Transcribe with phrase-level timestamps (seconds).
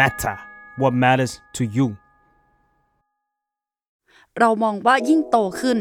[0.00, 0.36] matter
[0.80, 1.88] what matters to you
[4.40, 5.78] เรามองว่ายิ่งโตขึ้น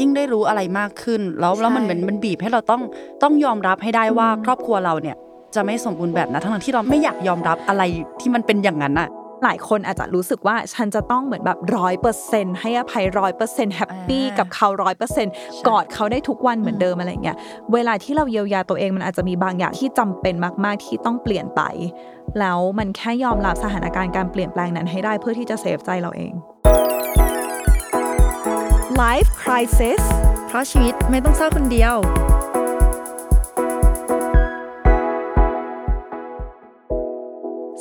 [0.00, 2.82] ยิ่งได้รู้อะไรมากขึ้น แล้วแล้วมันเหมือนมันบีบให้เราต้อง
[3.22, 5.16] ต้องยอมรับให้ได้ว่าครอบครัวเราเนี่ย
[5.54, 7.82] จะไม่สมบูรณ์แบบนะทั้งๆที่เราไม่อยากยอมรับอะไร
[8.20, 9.08] ที่มันเป็นอย่างนั้นอะ
[9.44, 15.32] หลายคนอาจจะรู้สึกว่าฉันจะต้องเหมือนแบบร้อยเปอร์เซ็นต์ให้อภัยร้อยเปอร์เซ็นต์ happy กับเขาร้อยเปอร์เซ็นต์
[15.68, 17.36] กอดเขาได้ทุกวันเหมือนเดิมอะไรเงี้ย
[17.72, 20.34] เวลาที่เราเยียวยาตัวเองมันอาจจะมีบางอย่างที่จำเป็น
[20.64, 21.62] มาก ๆ ที่ต้องเปลี่ยนไป
[22.40, 26.32] แล้วมันแค่ยอมรับสถานการณ์การเปลี่ยนแปลงนั้นให้ได้เพื่อที่จะเซฟใจเราเอง
[29.02, 30.02] Life Crisis
[30.46, 31.96] เพราะชีวิตไม่ต้องเศร้าคนเดียว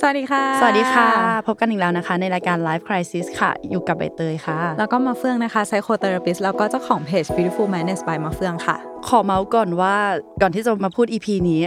[0.08, 1.10] วัสดีค่ะ สวัสดีค่ะ
[1.48, 8.76] พบกันอีกแล้วนะคะ ในรายการ Life Crisis ค่ะ อยู่กับใบเตยค่ะ แล้วก็มาเฟื่องนะคะ psychotherapist แล้วก็เจ้าของเพจ Beautiful Madness by มาเฟื่องค่ะ
[9.08, 9.96] ขอเมาส์ก่อนว่า
[10.42, 11.62] ก่อนที่จะมาพูด EP นี้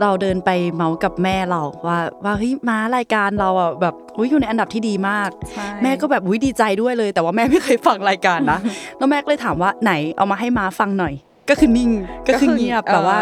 [0.00, 8.58] เราเดินไปเมาส์กับแม่เราว่าว่าเฮ้ยมารายการเราอะแบบอุ้ยอยู่ในอันดับที่ดีมากใช่แม่ก็แบบอุ้ยดีใจด้วยเลย แต่ว่าแม่ไม่เคยฟังรายการนะ
[8.98, 11.14] แล้วแม่ก็เลยถามว่าไหนเอามาให้มาฟังหน่อย
[11.50, 11.90] ก็คือนิ่ง
[12.28, 13.18] ก็คือเงียบเออแบบว่า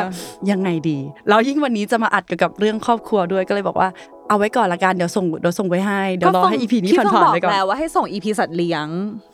[0.51, 3.89] ยังไงดีแล้วยิ่งวันนี้จะมาอัดเกี่ยวกับเรื่องครอบครัวด้วยก็เลยบอกว่า
[4.31, 8.87] เอาไว้ก่อนละกันเดี๋ยวส่งเดี๋ยวส่งไว้ให้เดี๋ยวรอให้ EP นี้ผ่านๆไปก่อนแล้วว่าให้ส่ง EP สัตว์เลี้ยง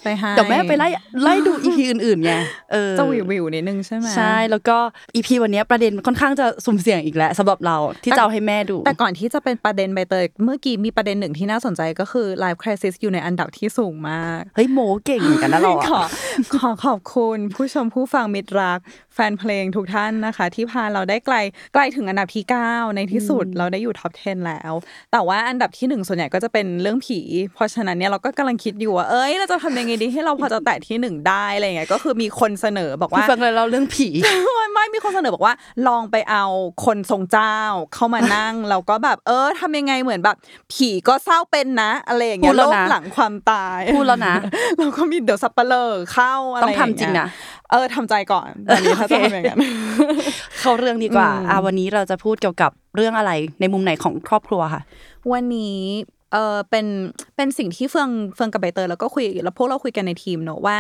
[0.05, 0.89] ไปให้เดี๋ยวแม่ไปไล่
[1.23, 2.33] ไล่ดู EP อื่นๆไง
[2.73, 4.77] เออจะวิววิวนิดนึงใช่ไหมใช่แล้วก็
[5.15, 16.09] EP วันนี้ประเด็นค่อนข้างจะสุ่มเสี่ยงอีกแล้วสำหรับเราที่จะเอาให้แม่ดู แต่ก่อนที่จะเป็นประเด็นใบเตยเมื่อกี้มีประเด็นหนึ่งที่น่าสนใจก็คือ Life Crisis อยู่ในอันดับที่สูงมากเฮ้ยโมเก่งเหมือนกันนะเราขออะ
[16.55, 18.79] ขอขอบคุณผู้ชมผู้ฟังมิตรรัก
[19.15, 21.37] แฟนเพลงทุกท่านนะคะ ที่พาเราได้ไกล
[21.75, 24.73] ใกล้ถึงอันดับที่ 9 ในที่สุดเราได้อยู่ท็อป 10 แล้ว
[25.13, 27.19] แต่ว่าอันดับที่หนึ่งส่วนใหญ่ก็จะเป็นเรื่องผี
[27.55, 34.09] เพราะฉะนั้นเนี่ยเราก็กำลังคิดอยู่ว่าเอ้ยเราจะทำยังไงดีให้เราพอจะแตะที่หนึ่งได้อะไรอย่างเงี้ยก็คือมีคนเสนอบอกพี่ว่าฟังเลยเราเรื่องผี
[34.55, 35.55] ไม่ไม่มีคนเสนอบอกว่า
[35.87, 36.45] ลองไปเอา
[36.85, 37.57] คนทรงเจ้า
[37.95, 40.37] เข้ามานั่งแล้วก็แบบ เออทำยังไงเหมือนแบบ
[40.73, 44.35] ผีก็เศร้าเป็นนะอะไรอย่างเงี้พูยดแล้โลวกนะหลังความตายพูดแล้วนะ
[44.79, 47.29] แล้วก็มีเดี๋ยวสับเปลอเข้าอะไรต้องทำจริงนะ
[47.71, 49.59] เออทำใจก่อนตอนนี้ถ้าจะทำอย่างนั้น
[50.61, 54.83] เข้าเรื่องดีกว่าอืมอะวันนี้เราจะพูดเกี่ยวกับ เรื่องอะไรในมุมไหนของครอบครัวค่ะ
[55.33, 55.79] วันนี้
[56.33, 56.87] เออเป็น
[57.37, 60.79] เป็นสิ่งที่เฟืองเฟืองกับใบเตยแล้วก็คุยแล้วพวกเราคุยกันในทีมเนอะว่า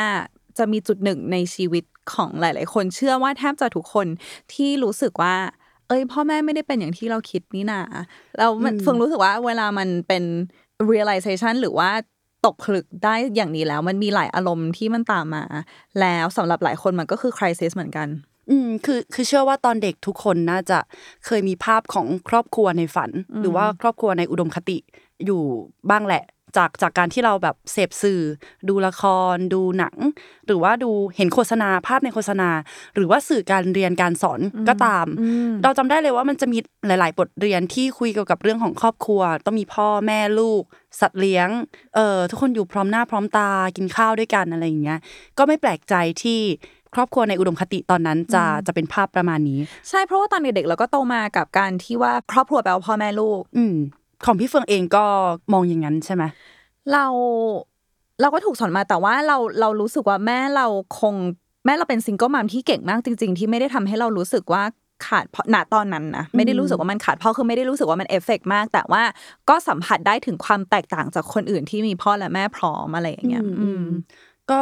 [0.59, 4.06] จะมีจุดหนึ่งในชีวิตของหลาย ๆ คนเชื่อว่าแทบจะทุกคน
[4.54, 5.34] ที่รู้สึกว่า
[5.88, 7.81] เอ้ย พ่อแม่ไม่ได้เป็นอย่างที่เราคิดนี่นา
[8.38, 8.50] แล้ว
[8.83, 10.25] เฟืองรู้สึกว่าเวลามันเป็น
[10.91, 11.91] realization หรือว่า
[12.47, 15.44] ตกผลึกได้อย่างนี้แล้ว มันมีหลายอารมณ์ที่มันตามมา
[16.00, 18.09] แล้วสำหรับหลายคนมันก็คือ crisis เหมือนกัน
[18.50, 20.78] อืมคือคือเชื่อว่าตอนเด็กทุกคนน่าจะ
[21.26, 24.78] เคยมีภาพของครอบครัวในฝัน หรือว่าครอบครัวในอุดมคติ
[25.24, 25.42] อยู่
[25.90, 26.24] บ้างแหละ
[26.56, 28.20] จากจากการที่เราแบบเสพสื่อ
[28.68, 29.02] ดูละค
[29.34, 29.96] ร ดูหนัง
[30.46, 32.50] หรือว่าดูเห็นโฆษณาภาพในโฆษณา
[32.94, 35.06] หรือว่าสื่อการเรียนการสอนก็ตาม
[35.62, 40.62] เราจำได้เลยว่ามันจะมีหลาย ๆ บทเรียนที่คุยเกี่ยวกับเรื่องของครอบครัว ต้องมีพ่อแม่ลูก
[41.00, 41.48] สัตว์เลี้ยง
[41.94, 44.98] เอ่อทุกคนอยู่พร้อมหน้าพร้อมตากินข้าวด้วยกันอะไรอย่างเงี้ย
[45.38, 46.40] ก็ไม่แปลกใจที่
[46.96, 53.74] ครอบครัวในอุดมคติตอนนั้นจะจะเป็นภาพประมาณนี้ ใช่เพราะว่าตอนเด็กๆเราก็โตมากับการที่ว่าครอบครัวแปลว่าพ่อแม่ลูก อืม
[54.24, 55.04] ของพี่เฟืองเองก็
[55.52, 56.24] มองอย่างนั้นใช่ไหม
[56.92, 57.04] เรา
[58.20, 60.66] เราก็ถูกสอนมาแต่ว่าเราเรารู้สึกว่าแม่เรา
[61.00, 61.14] คง
[61.66, 64.62] แม่เราเป็น single mom ที่เก่งมากจริง ๆ ที่ไม่ได้ทำให้เรารู้สึกว่า
[65.06, 69.02] ขาดเพราะณตอนนั้นนะไม่ได้รู้สึกว่ามันขาดพ่อคือไม่ได้รู้สึกว่ามันเอฟเฟกต์มาก แต่ว่า
[69.48, 73.84] ก็สัมผัสได้ถึงความแตกต่างจากคนอื่นที่มีพ่อและแม่พร้อมอะไรอย่างเงี้ยอืม
[74.50, 74.60] ก็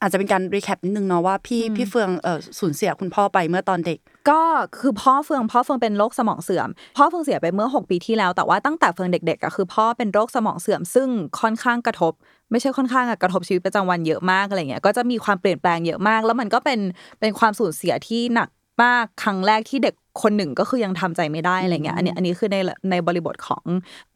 [0.00, 3.98] อาจจะเป็นการ recap นิดนึงเนาะว่าพี่พี่เฟืองเออสูญเสียคุณพ่อไปเมื่อตอนเด็ก
[4.30, 4.40] ก็
[4.78, 11.08] คือพ่อเฟืองพ่อเฟืองเป็นโรคสมองเสื่อม พ่อเฟืองเสียไปเมื่อ 6 ปีที่แล้วแต่ว่าตั้งแต่เฟืองเด็กๆอะคือพ่อเป็นโรคสมองเสื่อม ซึ่ง
[11.40, 12.12] ค่อนข้างกระทบ
[12.50, 16.80] ไม่ใช่ค่อนข้างอะกระทบชีวิตประจำวันเยอะมากอะไรเงี้ยก็จะมีความเปลี่ยนแปลงเยอะมาก แล้วมันก็เป็น
[17.20, 18.48] เป็นความสูญเสียที่หนัก
[18.82, 22.56] มากครั้งแรกที่เด็ก คนหนึ่งก็คือยังทำใจไม่ได้อะไรเงี้ยอันนี้อันนี้คือใน
[22.90, 23.64] ในบริบทของ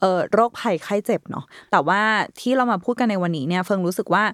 [0.00, 2.00] เอ่อโรคภัยไข้เจ็บเนาะแต่ว่า
[2.40, 4.24] ที่เรามาพูดกันในวันนี้เนี่ยเฟิงรู้สึกว่า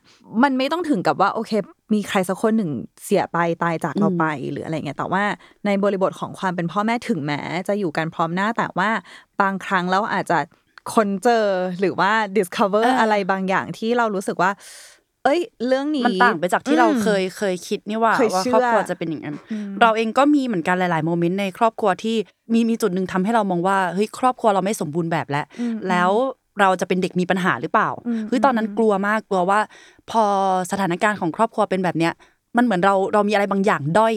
[0.43, 1.53] มันไม่ต้องถึงกับว่าโอเค
[1.95, 2.71] มีใครสักคนหนึ่ง
[3.05, 5.25] เสียไปตายจากเราไปหรืออะไรเงี้ยแต่ว่า
[5.67, 8.91] ในบริบทของความเป็นพ่อแม่ถึงแม้จะอยู่กันพร้อมหน้าแต่ว่า
[9.41, 10.39] บางครั้งเราอาจจะ
[10.93, 11.45] ค้นเจอ
[11.81, 14.51] หรือว่า discover เออออะไรบางอย่างที่เรารู้สึกว่า
[15.25, 19.37] เอ้ย เรื่องนี้มันต่างไปจากที่เราอืมเคยเคยคิดนี่ว่าเคยว่าเชื่อครอบครัวจะเป็นอย่างนั้น
[19.81, 22.17] เราเองก็มีเหมือนกันหลาย ๆ โมเมนต์ในครอบครัวที่
[22.53, 25.47] มีมีจุดหนึ่งทำให้เรามองว่าเฮ้ยครอบครัวเราไม่สมบูรณ์แบบแล้ว
[25.89, 26.11] แล้ว
[26.61, 27.91] เราจะเป็นเด็กมีปัญหาหรือเปล่า
[28.29, 29.61] เฮ้ยตอนนั้นกลัวมากกลัวว่า
[30.11, 30.25] พอ
[30.71, 32.13] สถานการณ์ของครอบครัวเป็นแบบเนี้ย
[32.57, 34.15] มันเหมือนเราเรามีอะไรบางอย่างด้อย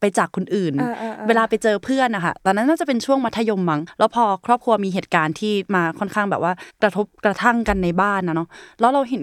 [0.00, 6.52] ไปจากคนอื่นเออเออเออเวลาไปเจอเพื่อนนะคะตอนนั้นน่าจะเป็นช่วงมัธยมมั้ง แล้วพอครอบครัวมีเหตุการณ์ที่มาค่อนข้างแบบว่า
[6.82, 8.48] กระทบกระทั่งกันในบ้านนะเนาะ
[8.80, 9.18] แล้วเราเห็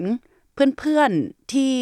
[0.54, 1.74] เพื่อนๆที่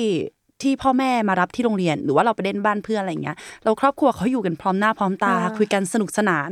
[0.63, 6.51] ที่พ่อแม่มารับที่โรงเรียน หรือว่าเราไปเล่นบ้านเพื่อนอะไรอย่างเงี้ยเราครอบครัวเขาอยู่กันพร้อมหน้าพร้อมตา คุยกันสนุกสนาน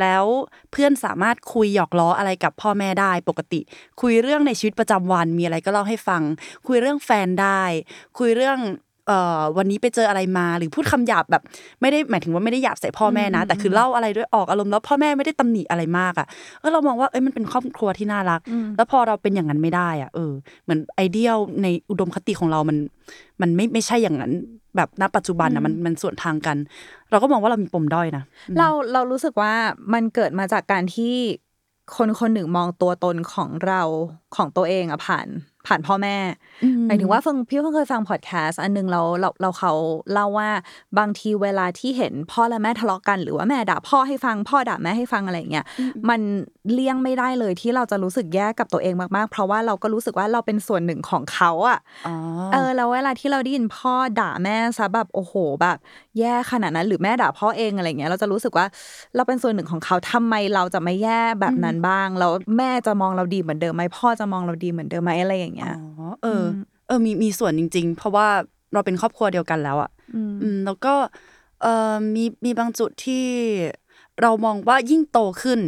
[0.00, 0.24] แล้ว
[0.72, 3.60] เพื่อนสามารถคุยหยอกล้ออะไรกับพ่อแม่ได้ปกติ
[4.00, 6.22] คุยเรื่องในชีวิตประจำวันมีอะไรก็เล่าให้ฟัง
[6.66, 7.62] คุยเรื่องแฟนได้
[8.18, 8.58] คุยเรื่อง
[9.06, 11.42] เอ่อวันนี้ไปเจออะไรมาหรือพูดคำหยาบแบบ
[11.80, 16.26] ไม่ได้หมายถึงว่าไม่ได้หยาบใส่พ่อแม่นะ แต่คือเล่าอะไรด้วยออกอารมณ์แล้วพ่อแม่ไม่ได้ตำหนิอะไรมากอะ
[16.60, 18.40] เออเรามองว่าเอ้ยมันเป็นครอบครัวที่น่ารัก
[18.76, 20.32] แล้วพอเราเป็นอย่างนั้นไม่ได้อะเออ
[20.64, 22.76] เหมือนไอเดียลในอุดมคติของเรามัน
[23.40, 24.32] มันไม่ไม่ใช่อย่างนั้น
[24.76, 26.56] แบบณปัจจุบันนะมันมันส่วนทางกัน
[27.10, 28.24] เราก็มองว่าเรามีปมด้อยนะ
[28.58, 29.52] เราเรารู้สึกว่า
[29.94, 31.14] มันเกิดมาจากการที่
[31.96, 33.82] คนคนหนึ่งมองตัวตนของเรา
[34.36, 35.26] ของตัวเองอะผ่าน
[35.66, 36.16] ผ่านพ่อแม่
[36.86, 39.72] หมายถึงว่าเฟิงพี่เพิ่งเคยฟังพอดแคสต์อันหนึงเราเราเราเขา
[40.12, 40.50] เล่าว่า
[40.98, 45.64] บางทีเวลาที่เห็นพ่อและแม่ทะเลาะกัน หรือว่าแม่ด่าพ่อให้ฟังพ่อด่าแม่ให้ฟังอะไรอย่างเงี้ย
[46.08, 46.20] มัน
[46.72, 52.14] เลี่ยงไม่ได้เลยที่เราจะรู้สึกแย่กับตัวเองมากๆ เพราะว่าเราก็รู้สึกว่าเราเป็นส่วนหนึ่งของเขาอะอ๋อ
[52.52, 55.76] เออแล้วเวลาที่เราได้ยินพ่อด่าแม่ซะแบบโอ้โหแบบ
[56.18, 58.66] แย่ขนาดนั้นหรือแม่ด่าพ่อเองอะไรเงี้ยเราจะรู้สึกว่า
[59.16, 66.46] เราเป็นส่วนหนึ่งของเขาทำไมเราจะไม่แย่แบบนั้นบ้างแล้วแม่จะมองเราดีเหมือนเดิมไหมพ่อจะมองเราดีเหมือนเดิมไหมอะไรอย่างเงี้ยอ๋อเอออ
[66.86, 68.28] เออมีมีส่วนจริง ๆ เพราะว่า
[68.72, 69.90] เราเป็นครอบครัวเดียวกันแล้วอะ
[70.42, 70.94] อืมแล้วก็
[71.62, 73.24] เออมีมีบางจุดที่
[74.22, 75.60] เรามองว่ายิ่งโตขึ้น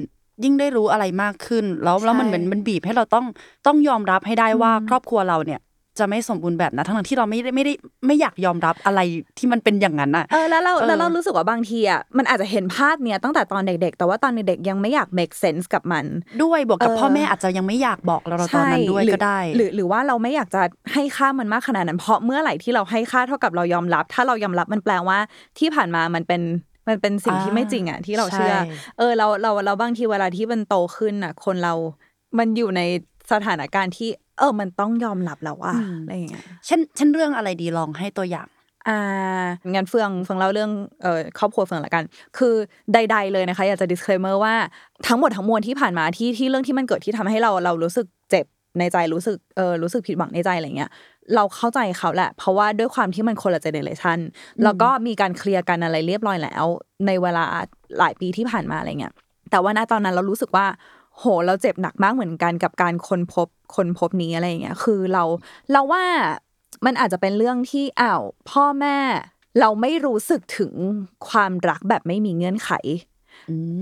[0.45, 3.27] ยิ่งได้รู้อะไรมากขึ้น แล้วแล้วมันเหมือนมันบีบให้เราต้อง
[3.67, 5.61] ต้องยอมรับให้ได้ว่าครอบครัวเราเนี่ย
[5.99, 7.73] จะไม่สมบูรณ์แบบนะ ทั้งๆที่เราไม่ได้ไม่ได้
[8.07, 9.01] ไม่อยากยอมรับอะไร
[9.39, 16.05] ที่มันเป็นอย่างนั้นอะเออแล้วเราเออแล้วเรารู้สึกว่าบางทีอะมันอาจจะเห็นภาพเนี้ยตั้งแต่ตอนเด็ก ๆ แต่ว่าตอนเด็กๆยังไม่อยาก make sense กับมัน
[16.43, 20.63] ด้วยบวกกับเออพ่อแม่อาจจะยังไม่อยากบอกเราตอนนั้นด้วยหรืก็ได้ หรือหรือว่าเราไม่อยากจะ
[20.93, 25.19] ให้ค่ามันมากขนาดนั้น เพราะเมื่อไหร่ที่เราให้ค่าเท่ากับเรายอมรับ ถ้าเรายอมรับมันแปลว่า
[25.59, 26.43] ที่ผ่านมามันเป็น
[26.89, 28.61] มันเป็นสิ่งที่อ่าไม่จริงอะที่เราเชื่อใช่
[28.99, 31.75] เออเราเราเราบางทีเวลาที่มันโตขึ้นอะ คนเรา
[32.39, 32.83] มันอยู่ใน
[33.33, 38.49] สถานการณ์ที่ เออ มันต้องยอมรับแล้วว่าอะไรอย่างเงี้ยเช่นเช่นเรื่องอะไรดีลองให้ตัวอย่าง
[38.89, 38.99] อ่า
[39.75, 40.71] งั้นเฟืองเฟืองเล่าเรื่อง
[41.03, 42.05] เอ่อครอบครัวเฟืองละกัน
[42.39, 42.55] คือ
[42.95, 44.55] ใด ๆ เลยนะคะ อยากจะ disclaimer ว่า
[45.07, 48.47] ทั้งหมดทั้งมวลที่ผ่านมาที่ที่เรื่องที่มันเกิดที่ทำให้เราเรารู้สึกเจ็บ
[48.79, 50.91] ในใจรู้สึกเออรู้สึกผิดหวังในใจอะไรเงี้ย
[51.35, 54.19] เราเข้าใจเขาแหละ เพราะว่าด้วยความที่มันคนละเจเนเรชัน
[54.63, 56.65] แล้วก็มีการเคลียร์กันอะไรเรียบร้อยแล้ว
[57.07, 57.45] ในเวลา
[57.99, 59.13] หลายปีที่ผ่านมาอะไรเงี้ย
[59.51, 60.67] แต่ว่าณตอนนั้นเรารู้สึกว่า
[61.19, 65.25] โหเราเจ็บหนักมากเหมือนกันกับการค้นพบค้นพบนี้อะไรอย่างเงี้ยคือเรา
[65.73, 66.05] เราว่า
[66.85, 68.99] มันอาจจะเป็นเรื่องที่อ้าวพ่อแม่
[69.61, 70.73] เราไม่รู้สึกถึง
[71.29, 72.71] ความรักแบบไม่มีเงื่อนไข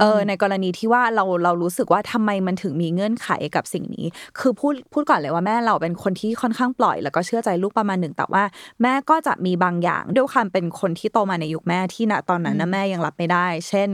[0.01, 4.07] เออในกรณีที่ว่าเราเรารู้สึกว่าทำไมมันถึงมีเงื่อนไขกับสิ่งนี้
[4.39, 8.45] คือพูดพูดก่อนเลยว่าแม่เราเป็นคนที่ค่อนข้างปล่อย แล้วก็เชื่อใจลูกประมาณหนึ่ง แต่ว่า
[8.83, 13.89] แม่ก็จะมีบางอย่างด้วยความเป็นคนที่โตมาในยุคแม่ที่ณตอนนั้นนะแม่ยังรับไม่ได้ เช่น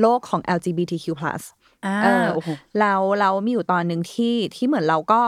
[0.00, 1.06] โลกของ LGBTQ+
[1.84, 2.48] อ่าเออโอ้โห
[2.80, 5.22] เราเรามีอยู่ตอนหนึ่งที่ที่เหมือนเราก็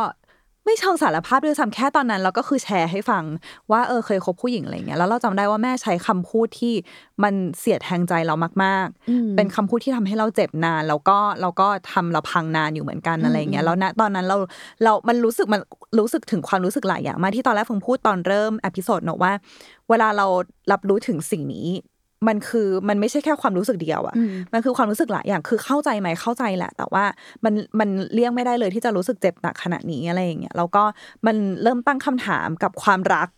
[0.66, 3.24] ไม่เชิงสารภาพด้วยซ้ำแค่ตอนนั้น เราก็คือแชร์ให้ฟัง
[3.70, 6.74] ว่าเออเคยคบผู้หญิงอะไรเงี้ยแล้วเราจำได้ว่าแม่ใช้คำพูดที่
[7.22, 8.34] มันเสียดแทงใจเรา
[8.64, 14.36] มาก ๆ เป็นคำพูดที่ทำให้เราเจ็บนานแล้วก็เราก็ทำเราพังนานอยู่เหมือนกันอะไรเงี้ยแล้วณตอนนั้นเรา
[14.82, 15.60] เรามันรู้สึกมัน
[15.98, 19.32] รู้สึกถึงความรู้สึกหลายอย่างมากที่ตอนแรกเฟืองพูดตอนเริ่ม episode เนอะว่า
[19.90, 20.26] เวลาเรา
[20.72, 21.68] รับรู้ถึงสิ่งนี้
[22.28, 24.14] มันคือมันไม่ใช่แค่ความรู้สึกเดียวอะ
[24.52, 27.04] มันคือความรู้สึกหลายอย่างคือเข้าใจไหมเข้าใจแหละ แต่ว่า
[27.44, 30.82] มันมันเลี่ยงไม่ได้เลยที่จะรู้สึกเจ็บหนักขนาดนี้อะไรอย่างเงี้ยแล้วก็
[31.26, 33.28] มันเริ่มตั้งคำถามกับความรัก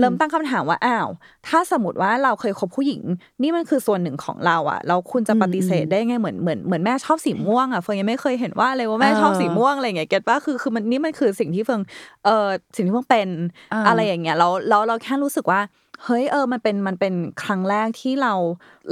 [0.00, 1.08] เริ่มตั้งคำถามว่าอ้าว
[1.48, 3.02] ถ้าสมมติว่าเราเคยคบผู้หญิง
[3.42, 11.80] นี่มันคือส่วนหนึ่งของเราอะเราคุณจะปฏิเสธได้ไงเหมือนเหมือนเหมือนแม่ชอบสีม่วงอะเฟิงยังไม่เคยเห็นว่าเลยว่าแม่ชอบสีม่วงอะไรอย่างเงี้ยเก็ตป่ะคือคือมันนี่มันคือสิ่งที่เฟิง
[12.24, 13.28] เออสิ่งที่เฟิงเป็น
[13.72, 15.60] อ่าอะไรอย่างเงี้ยแล้วแล้วเราแค่รู้สึกว่า
[16.04, 18.34] เฮ้ยเออมันเป็นมันเป็นครั้งแรกที่เรา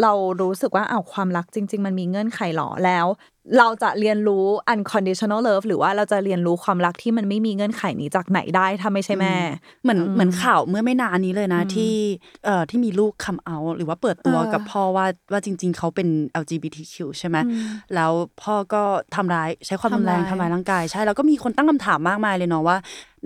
[0.03, 0.13] เรา
[0.43, 3.07] รู้สึกว่าอ้าวความรักจริง ๆ มันมีเงื่อนไขหรอแล้ว
[3.59, 9.35] เราจะเรียนรู้ unconditional love หรือว่าเราจะเรียนรู้ความรักที่มันไม่มีเงื่อนไขนี้จากไหนได้ถ้าไม่ใช่แม่
[9.83, 11.95] เหมือนเหมือนข่าวเมื่อไม่นานนี้เลยนะที่
[12.45, 16.09] เอ่อที่มีลูกคัมเอาหรือว่าเปิดตัวเออกับพ่อว่าว่าจริง ๆ เขาเป็น
[16.43, 17.37] LGBTQ ใช่ไหม
[17.95, 18.13] แล้ว
[18.43, 18.83] พ่อก็
[19.15, 22.77] ทำร้ายใช้ความรุนแรงทำร้ายทำร้ายร่างกายใช่แล้วก็มีคนตั้งคำถามมากมายเลยเนาะว่า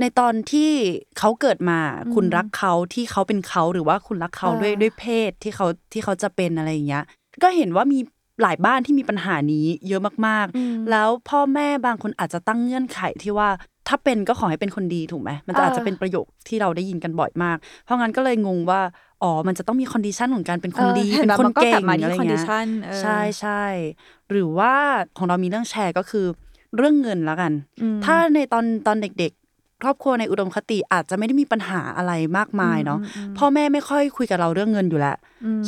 [0.00, 0.70] ในตอนที่
[1.18, 1.78] เขาเกิดมา
[2.14, 7.04] คุณรักเขาที่เขาเป็นเขาหรือว่าคุณรักเขาด้วยด้วยเพศที่เขาที่เขาจะเป็นอะไรอย่างเงี้ย
[7.42, 7.98] ก็เห็นว่ามี
[8.42, 13.48] หลายบ้านที่มีปัญหานี้เยอะมากๆ แล้วพ่อแม่บางคนอาจจะตั้งเงื่อนไขที่ว่า
[13.88, 18.80] ถ้าเป็นก็ขอให้เป็นคนดีถูกไหมมันจะเออออาจจะเป็นประโยคที่เราได้ยินกันบ่อยมาก เพราะงั้นก็เลยงงว่า
[19.22, 23.62] อ๋อมันจะต้องมี condition ของการเป็นคนดีเออเห็นเป็นแบบคนมันก็เก่กลังบมาที่อะไรเงี้ย condition เออใช่ใช่
[24.30, 24.74] หรือว่า
[25.16, 26.26] ของเรามีเรื่องแชร์ก็คือ
[26.76, 27.52] เรื่องเงินแล้วกัน
[28.04, 29.43] ถ้าในตอนตอนเด็กๆ
[29.84, 32.98] ครอบครัวในอุดมคติอาจจะไม่ได้มีปัญหาอะไรมากมายเนาะ
[33.38, 35.16] พ่อแม่ไม่ค่อยคุยกับเราเรื่องเงินอยู่แล้ว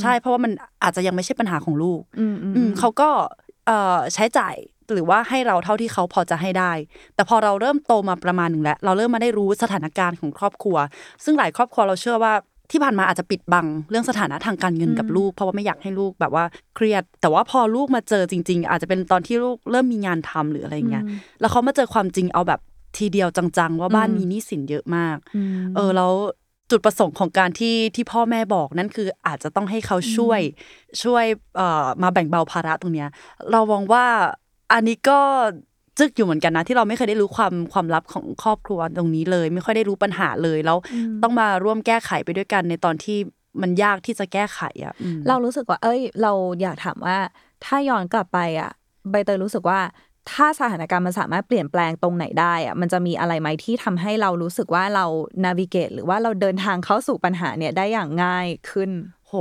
[0.00, 3.08] ใช่เพราะว่ามันอาจจะยังไม่ใช่ปัญหาของลูกอืมอืมอืมเขาก็
[3.66, 4.56] เอ่อใช้จ่าย
[4.92, 6.72] หรือว่าให้เราเท่าที่เขาพอจะให้ได้
[7.14, 10.76] แต่พอเราเริ่มโตมาประมาณหนึ่งแล้ว เราเริ่มมาได้รู้สถานการณ์ของครอบครัว
[11.24, 12.34] ซึ่งหลายครอบครัวเราเชื่อว่า
[12.72, 16.44] ที่ผ่านมาอาจจะปิดบังเรื่องสถานะทางการเงินกับลูก เพราะว่าไม่อยากให้ลูกแบบว่า
[16.76, 21.04] เครียด แต่ว่าพอลูกมาเจอจริง ๆ อาจจะเป็นตอนที่ลูกเริ่มมีงานทำหรืออะไรเงี้ย
[21.40, 22.60] แล้วเขามาเจอความจริงเอาแบบ
[22.98, 25.16] ทีเดียวจังๆ ว่าบ้านมีหนี้สินเยอะมาก
[25.76, 26.12] เออแล้ว
[26.70, 30.40] จุดประสงค์ของการที่ที่พ่อแม่บอกนั่นคืออาจจะต้องให้เขาช่วย
[31.02, 31.24] ช่วย
[31.56, 33.08] เอ่อมาแบ่งเบาภาระตรงเนี้ย
[33.52, 34.04] เรามองว่า
[34.72, 35.20] อันนี้ก็
[35.98, 40.78] จึกอยู่เหมือนกันนะ ที่เราไม่เคยได้รู้ความความลับของครอบครัวตรงนี้เลย ไม่ค่อยได้รู้ปัญหาเลยแล้ว
[41.22, 43.18] ต้องมาร่วมแก้ไขไปด้วยกันในตอนที่
[43.62, 47.18] มันยากที่จะแก้ไขอะอืมเรารู้สึกว่า เอ้ย เราอยากถามว่า
[47.64, 48.70] ถ้าย้อนกลับไปอะ
[49.10, 49.80] ใบเตยรู้สึกว่า
[50.32, 55.04] ถ้าสถานการณ์มันสามารถเปลี่ยนแปลงตรงไหนได้อะมันจะมีอะไรไหมที่ทำให้เรารู้สึกว่าเรา
[55.44, 58.90] นาวิเกตหรือว่าเราเดินทางเข้าสู่ปัญหาเนี่ยได้อย่างง่ายขึ้น
[59.28, 59.34] โห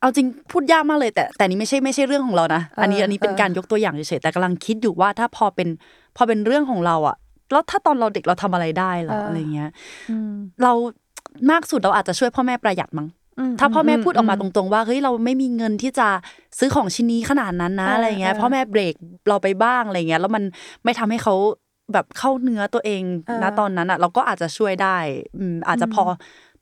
[0.00, 5.68] เอาจริงพูดยากมากเลย แต่แต่นี้ไม่ใช่ไม่ใช่เรื่องของเรานะอันนี้เอออันนี้เป็นเออการยกตัวอย่างเฉยๆแต่กำลังคิดอยู่ว่าถ้าพอเป็น
[6.16, 7.16] พอเป็นเรื่องของเราอะ
[7.52, 9.70] แล้วถ้าตอนเราเด็กเราทำอะไรได้ล่ะอะไรเงี้ย
[10.62, 10.72] เรา
[11.50, 13.06] มากสุดเราอาจจะช่วยพ่อแม่ประหยัดมั้ง
[13.60, 16.08] ถ้าพ่อแม่พูดออกมาตรงๆว่าเฮ้ยเราไม่มีเงินที่จะ
[16.58, 18.94] ซื้อของชิ้นนี้ขนาดนั้นนะเอออะไรเงี้ยเออพ่อแม่เบรก
[19.28, 20.42] เราไปบ้างอะไรเงี้ยแล้วมัน
[20.84, 21.34] ไม่ทำให้เขา
[21.92, 24.96] แบบเข้าเนื้อตัวเองเออนะตอนนั้นอะ เราก็อาจจะช่วยได้
[25.38, 26.04] อืมอาจจะพอ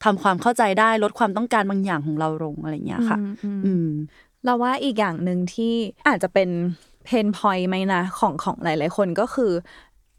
[0.03, 3.17] ทำความเข้าใจได้ลดความต้องการบางอย่างของเราลงอะไรเงี้ยค่ะ
[3.65, 3.87] อืม
[4.45, 5.73] เราว่าอีกอย่างหนึ่งที่
[6.07, 6.49] อาจจะเป็น
[7.05, 9.51] เพนพอยต์ไหมนะ ของของหลาย ๆ คนก็คือ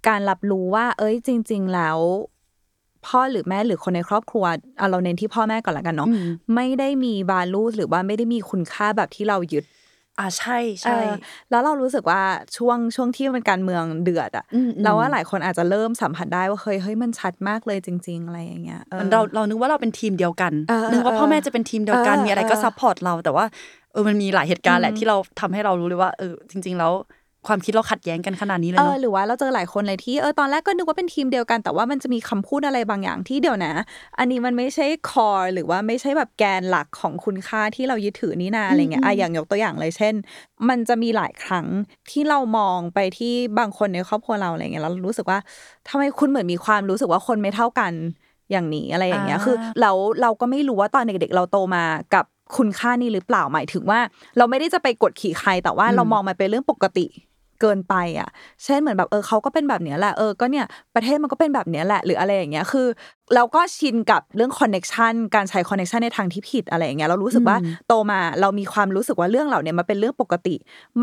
[0.09, 1.99] การรับรู้ว่า เอ้ยจริง ๆ แล้ว
[3.07, 4.45] พ่อหรือแม่หรือคนในครอบครัว
[4.79, 9.65] เอาเราเน้นที่พ่อแม่ก่อนละกันเนาะอืมไม่ได้มีบาลูหรือว่าไม่ได้มีคุณค่าแบบที่เรายึด
[10.19, 11.13] อ่าใช่ใช่เออ
[11.51, 12.21] แล้วเรารู้สึกว่า
[12.57, 23.45] ช่วงช่วงที่มันการเมืองเดือดอะอืมอืมเราว่าหลายคนอาจจะเริ่มสัมผัสได้ว่าเฮ้ยเฮ้ยมันชัดมากเลยจริง ๆ อะไรอย่างเงี้ยออมันเราเรานึกว่าเราเป็นทีมเดียวกันเออนึกว่าพ่อแม่จะเป็นทีมเดียวกันเออมีอะไรก็เออ support เราแต่ว่า
[23.93, 26.93] เออมันมีหลายเหตุการณ์แหละอืมที่เราทำให้เรารู้เลยว่าเออจริง ๆ แล้ว
[27.47, 33.73] ความคิดเราขัดแย้งกันขนาดนี้เลยเออเนาะหรือว่าเราเจอหลายคนเลยที่เออตอนแรกก็นึกว่าเป็นทีมเดียวกัน แต่ว่ามันจะมีคำพูดอะไรบางอย่างที่เดี๋ยวนะ
[34.19, 40.15] อันนี้มันไม่ใช่คอหรือว่าไม่ใช่แบบแกนหลักของคุณค่าที่เรายึดถือนี่นาอะไรเงี้ยอะอย่างยกตัวอย่างเลยเช่น
[40.69, 41.67] มันจะมีหลายครั้ง
[42.11, 45.39] ที่เรามองไปที่บางคนในครอบครัวเราอะไรเงี้ยแล้วรู้สึกว่า
[45.89, 47.93] ทำไมคุณเหมือนมีความรู้สึกว่าคนไม่เท่ากัน
[48.51, 49.91] อย่างนี้อะไรอย่างเงี้ยอ่าคือเรา
[50.23, 51.85] เราก็ไม่รู้ว่าตอนเด็กๆ เราโตมา
[52.15, 52.25] กับ
[52.57, 54.01] คุณค่านี้หรือเปล่าหมายถึงว่า
[54.39, 57.07] เราไม่ได้จะไปกดขี่ใครแต่ว่าเรามองมันเป็นเรื่องปกติ
[57.63, 58.29] เกินไปอะ
[58.65, 62.87] เช่นเหมือนแบบเออเขาก็เป็นแบบเนี้ยแหละเออก็เนี่ยประเทศมันก็เป็นแบบเนี้ยแหละหรืออะไรอย่างเงี้ยคือ
[63.35, 67.57] เราก็ชินกับเรื่อง connection การใช้ connection ในทางที่ผิดอะไรอย่างเงี้ยเรารู้สึกว่า
[67.89, 70.55] โตมาเรามีความรู้สึกว่าเรื่องเหล่าเนี้ยมันเป็นเรื่องปกติ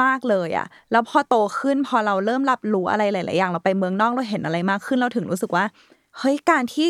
[0.04, 5.66] มากเลยอะ แล้วพอโตขึ้นพอเราเริ่มรับรู้อะไรหลาย ๆ อย่าง เราไปเมืองนอกเราเห็นอะไรมากขึ้นเราถึงรู้สึกว่า
[6.18, 6.90] เฮ้ยการที่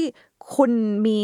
[0.56, 0.72] คุณ
[1.08, 1.20] มี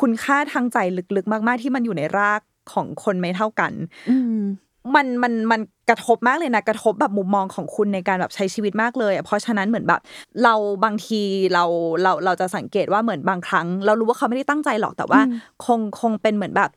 [0.00, 0.78] คุณค่าทางใจ
[1.16, 2.40] ลึกๆ มาก ๆ ที่มันอยู่ในราก
[2.72, 3.72] ของคนไม่เท่ากัน
[4.10, 4.40] อืม
[4.94, 10.00] มันมันมัน กระทบมากเลยนะกระทบแบบมุมมองของคุณในการแบบใช้ชีวิตมากเลยอะเพราะฉะนั้นเหมือนแบบ
[10.44, 11.20] เราบางที
[11.54, 11.64] เรา
[12.02, 15.20] เราเราจะสังเกตว่าเหมือนบางครั้ง เรารู้ว่าเขาไม่ได้ตั้งใจหรอกแต่ว่า
[15.64, 16.70] คงคงเป็นเหมือนแบบ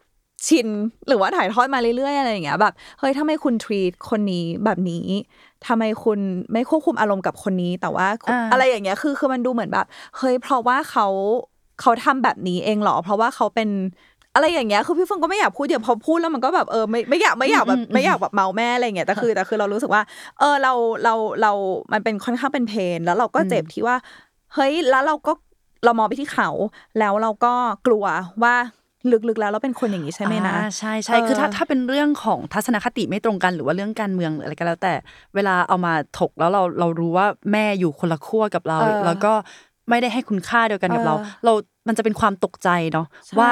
[0.47, 0.67] ชิน
[1.07, 5.05] หรือว่าถ่ายทอดมาเรื่อยๆอะไรอย่างเงี้ยแบบเฮ้ยทำไมคุณทรีตคนนี้แบบนี้
[5.67, 6.19] ทำไมคุณ
[6.53, 9.85] ไม่ควบคุมอารมณ์กับคนนี้ แต่ว่าคุณอ่าอะไรอย่างเงี้ยคือคือมันดูเหมือนแบบ
[10.17, 11.07] เฮ้ยเพราะว่าเขา
[11.81, 13.69] เขาทำแบบนี้เองเหรอ เพราะว่าเขาเป็น
[14.35, 20.03] อะไรอย่างเงี้ยคือพี่เฟิงก็ไม่อยากพูดเดี๋ยวพอพูดแล้วมันก็แบบเออไม่ไม่อยากไม่อยากแบบไม่อยากแบบเมาแม่อะไรอย่างเงี้ยแต่คือแต่คือเรารู้สึกว่า
[20.39, 20.73] เออเรา
[21.03, 21.51] เราเรา
[21.93, 23.95] มันเป็นค่อนข้างเป็นเพนแล้วเราก็เจ็บที่ว่า
[24.53, 25.31] เฮ้ยแล้วเราก็
[25.85, 26.49] เรามองไปที่เขา
[26.99, 27.53] แล้วเราก็
[27.87, 28.05] กลัว
[28.43, 28.55] ว่า
[29.29, 34.93] ลึกๆแล้วเราเป็นคนอย่างนี้ใช่ไหมนะอ่าใช่ใช่เออคือถ้าถ้าเป็นเรื่องของทัศนคติไม่ตรงกันหรือว่าเรื่องการเมืองหรืออะไรก็แล้ว แต่
[35.35, 39.33] เวลาเอามาถกแล้วเราเรารู้ว่าแม่อยู่คนละขั้วกับเราเออแล้วก็
[39.89, 41.53] ไม่ได้ให้คุณค่าเดียวกันกับเราเออเรา
[41.87, 43.51] มันจะเป็นความตกใจเนาะใช่ว่า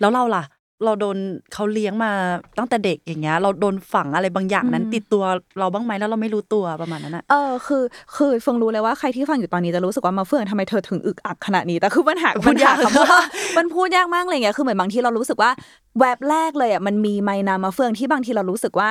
[0.00, 0.44] แล้วเราล่ะ
[0.84, 1.16] เราโดน
[1.52, 2.10] เขาเลี้ยงมา
[2.58, 5.24] ตั้งแต่เด็กอย่างเงี้ย เราโดนฝังอะไรบางอย่างนั้น ติดตัว
[5.58, 7.82] เราบ้างไหมแล้วเราไม่รู้ตัวประมาณนั้นอะเออคือ
[8.16, 13.08] คือเฟิงรู้เลยว่าใครที่ฟังอยู่ตอนนี้จะรู้สึกว่ามาเฟืองทำไมเธอถึงอึกอักขนาดนี้แต่คือปัญหาพูปัญดหายากคำพูด
[13.56, 15.50] มันพูดยากมากเลยเงี้ยคือเหมือนบางทีเรารู้สึกว่า
[15.98, 18.88] แวบแรกเลยอะมันมีไมนามาเฟืองที่บางทีเรารู้สึกว่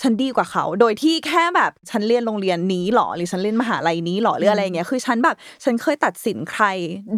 [0.00, 6.64] ฉันดีกว่าเขา โดยที่แค่แบบฉันเรียนโรงเรียนนี้หรอหรือฉันเรียนมหาลัยนี้หรอหรืออะไรเงี้ยคือฉันแบบฉันเคยตัดสินใคร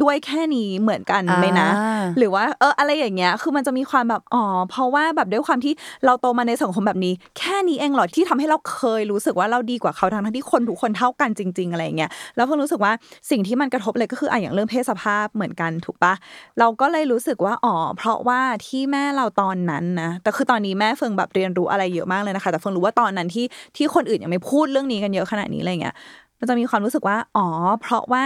[0.02, 5.72] ด้วยแค่นี้เหมือนกันไหมนะอ่าหรือว่าเอออะไรอย่างเงี้ยคือมันจะมีความแบบอ๋อเพราะว่าแบบด้วยความที่
[6.04, 12.92] เราโตมาในสังคมแบบนี้ แค่นี้เองเหรอที่ทำให้เราเคยรู้สึกว่าเราดีกว่าเขาทั้งทั้งที่คนทุกคนเท่ากันจริง ๆ อะไรอย่างเงี้ยแล้วเพิ่งรู้สึกว่า
[13.30, 16.14] สิ่งที่มันกระทบเลยก็คืออะอย่างเรื่องเพศสภาพเหมือนกันถูกปะ
[16.58, 23.46] เราก็เลยรู้สึกว่าอ๋อเพราะว่าที่แม่เราตอนนั้นนะแต่คือตอนนี้แม่เฟิงแบบเรียนรู้อะไรเยอะมากเลยนะคะแต่เฟิงรู้ว่าตอนนั้นที่
[23.76, 25.94] ที่คนอื่นยังไม่พูดเรื่องนี้กันเยอะขนาดนี้อะไรเงี้ย
[26.38, 27.46] มันจะมีความรู้สึกว่า อ๋อ
[27.80, 28.24] เพราะว่า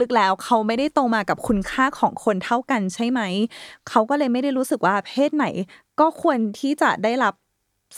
[0.00, 3.20] ลึกๆแล้วเขาไม่ได้โตมากับคุณค่าของคนเท่ากันใช่ไหม
[3.88, 5.46] เขาก็เลยไม่ได้รู้สึกว่าเพศไหน
[6.00, 7.34] ก็ควรที่จะได้รับ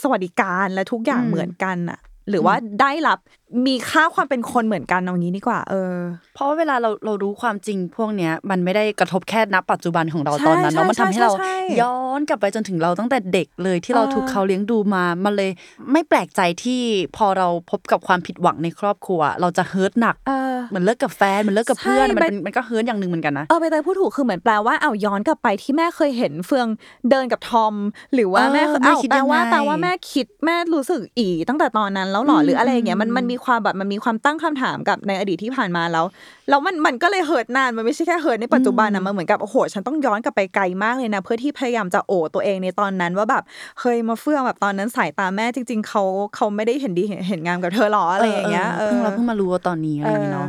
[0.01, 1.99] สวัสดิการและทุกอย่างอืมเหมือนกันน่ะ
[2.29, 3.19] หรือว่าได้รับ
[3.67, 5.95] มีค่าความเป็นคนเหมือนกันเอางี้ดีกว่า เออ
[6.35, 15.51] เพราะว่าเวลาเราเรารู้ความจริงพวกเนี้ย มันไม่ได้กระทบแค่ณปัจจุบันของเราใช่ตอนนั้นเนาะใช่มันทำให้เราใช่ใช่ย้อนกลับไปจนถึงเราตั้งแต่เด็กเลยที่เราเออถูกเขาเลี้ยงดูมามันเลย
[15.91, 16.81] ไม่แปลกใจที่
[17.17, 26.67] พอเราพบกับความผิดหวังในครอบครัว เราจะ hurt หนักเออเหมือนเลิกกับแฟนเหมือนเลิกกับเพื่อนใช่มันมัเป็นมันก็ hurt อย่างหนึ่งเหมือนกันนะเออไปเตยพูดถูกคือเหมือนแปลว่าเอาย้อนกลับไปที่แม่เคยเห็นเฟือง
[27.09, 27.73] เดินกับทอม
[28.13, 36.05] หรือว่าเออแม่เคยแม่อ้าวคิดแปลว่ายังไงแปลว่าแม่คิดแม่รู้สึกอีตั้งแต่ตอนนั้นแล้วหรออืมหรืออะไรอย่างเงี้ยมันอืมมันมีความแบบมันมีความตั้งคำถามกับในอดีตที่ผ่านมาแล้ว
[36.49, 43.43] แล้วมันมันก็เลย hurt นานมันไม่ใช่แค่ hurt ในปัจจุบันนะมันเหมือนกับโอ้โหฉันต้องย้อนกลับไปไกลมากเลยนะ เพื่อที่พยายามจะโอ๋ตัวเองในตอนนั้นว่าแบบ
[43.79, 46.03] เคยมาเฟื่องแบบตอนนั้นสายตาแม่จริง ๆเขา
[46.35, 50.47] เขาไม่ได้เห็นดีเห็นเห็นงามกับเธอหรออะไรอย่างเงี้ยเออเพิ่งเราเพิ่งมารู้ว่าตอนนี้อะไรอย่างเงี้ยเออเนาะ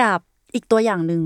[0.00, 0.20] กับ
[0.54, 1.22] อีกตัวอย่างหนึ่ง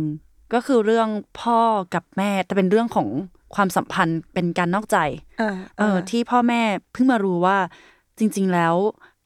[0.55, 1.09] ก็คือเรื่อง
[1.41, 1.59] พ่อ
[1.95, 3.09] กับแม่แต่เป็นเรื่องของ
[3.55, 4.99] ความสัมพันธ์เป็นการนอกใจ
[5.38, 6.62] เออเออที่พ่อแม่
[6.93, 7.57] เพิ่งมารู้ว่า
[8.19, 8.75] จริง ๆ แล้ว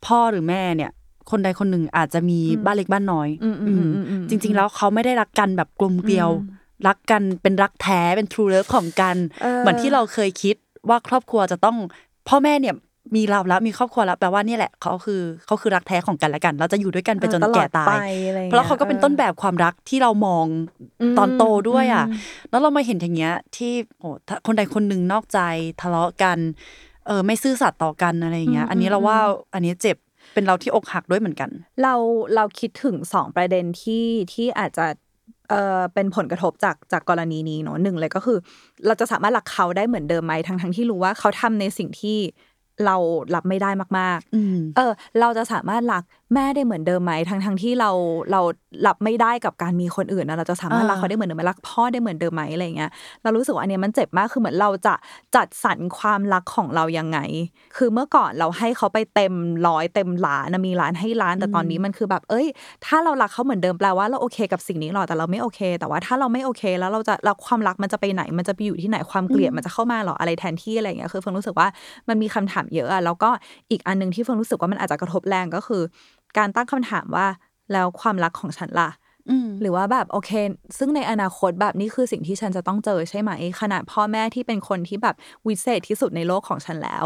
[0.06, 0.90] พ่อหรือแม่เนี่ย
[1.30, 6.30] คนใดคนหนึ่งอาจจะมีบ้านเล็กบ้านน้อยอืมอืมอืมอืมอืมจริง ๆ แล้วเขาไม่ได้รักกันแบบกลมเกลียว
[6.86, 10.56] รักกันเป็นรักแท้เป็น true love ของกันเออเหมือนที่เราเคยคิด
[10.88, 11.76] ว่าครอบครัวจะต้อง
[12.28, 12.74] พ่อแม่เนี่ย
[13.16, 17.92] มีเราแล้วมีครอบครัวแล้วแปลว่านี่แหละเขาคือเขาคือรักแท้ของกันและกัน เราจะอยู่ด้วยกันไปจนตลอดแก่ตายไป
[18.28, 20.46] อะไรอย่างเงี้ยเพราะเขาก็เป็นต้นแบบความรักที่เรามอง
[21.02, 22.18] อืมตอนโตด้วยอะอืม
[22.50, 25.38] แล้วเรามาเห็นอย่างเงี้ยที่โอ้ถ้าคนใดคนหนึ่งนอกใจ
[25.80, 26.38] ทะเลาะกัน
[27.06, 29.18] เออไม่ซื่อสัตย์ต่อกันอะไรอย่างเงี้ย อันนี้เราว่า
[29.54, 29.96] อันนี้เจ็บ
[30.34, 31.50] เป็นเราที่อกหักด้วยเหมือนกัน
[31.82, 31.94] เรา
[32.34, 34.86] เราคิดถึงสองประเด็นที่ที่อาจจะ
[35.50, 38.38] เอ่อเป็นผลกระทบจากจากกรณีนี้เนาะหนึ่งเลยก็คือ
[38.86, 42.18] เราจะสามารถรักเขาได้เหมือนเดิมไหมทั้งทั้งที่รู้ว่าเขาทำในสิ่งที่
[42.86, 42.96] เรา
[43.34, 47.90] รับไม่ได้มากอืมๆเออ เราจะสามารถรักแม่ได้เหมือนเดิมไหมทั้งทั้งที่เรา
[48.32, 48.40] เรา
[48.86, 52.90] รับไม่ได้กับการมีคนอื่นนะเราจะสามารถรักอ่าเขาได้เหมือนเดิมไหมรักพ่อได้เหมือนเดิมไหมอะไรเงี้ย
[53.22, 54.94] เรารู้สึกว่าอันเนี้ยมันเจ็บมากคือเหมือนเราจะ
[55.36, 57.18] จัดสรรความรักของเรายังไง
[57.76, 59.34] คือเมื่อก่อนเราให้เขาไปเต็ม
[59.68, 62.46] ร้อยเต็มล้านนะมีล้านให้ล้านแต่ตอนนี้มันคือแบบ เอ้ย
[62.86, 71.68] ถ้าเรารักเขาเหมือนเดิมแปลว่าเราโอเคกับสิ่งนี้หรอแต่เราไม่โอเค แต่ว่าถ้าเราไม่โอเค แล้วเราจะเราความรักมันจะไปไหน มันจะไปอยู่ที่ไหนความเกลียดมันจะเข้ามาหรออะไรแทนที่อะไรอย่างเงี้ยคือเฟิร์นรู้สึกว่า
[72.08, 73.30] มันมีคำถามเยอะอะแล้วก็
[73.70, 75.82] อีกอันหนึงที่เฟิร์นรู้สึกว่ามันอาจจะกระทบแรงก็คือ
[76.38, 77.26] การตั้งคำถามว่า
[77.72, 78.90] แล้วความรักของฉันล่ะ
[79.30, 80.30] อืมหรือว่าแบบโอเค
[80.78, 85.14] ซึ่งในอนาคตแบบนี้คือสิ่งที่ฉันจะต้องเจอใช่ไหมขนาดพ่อแม่ที่เป็นคนที่แบบ
[85.48, 87.04] วิเศษที่สุดในโลกของฉันแล้ว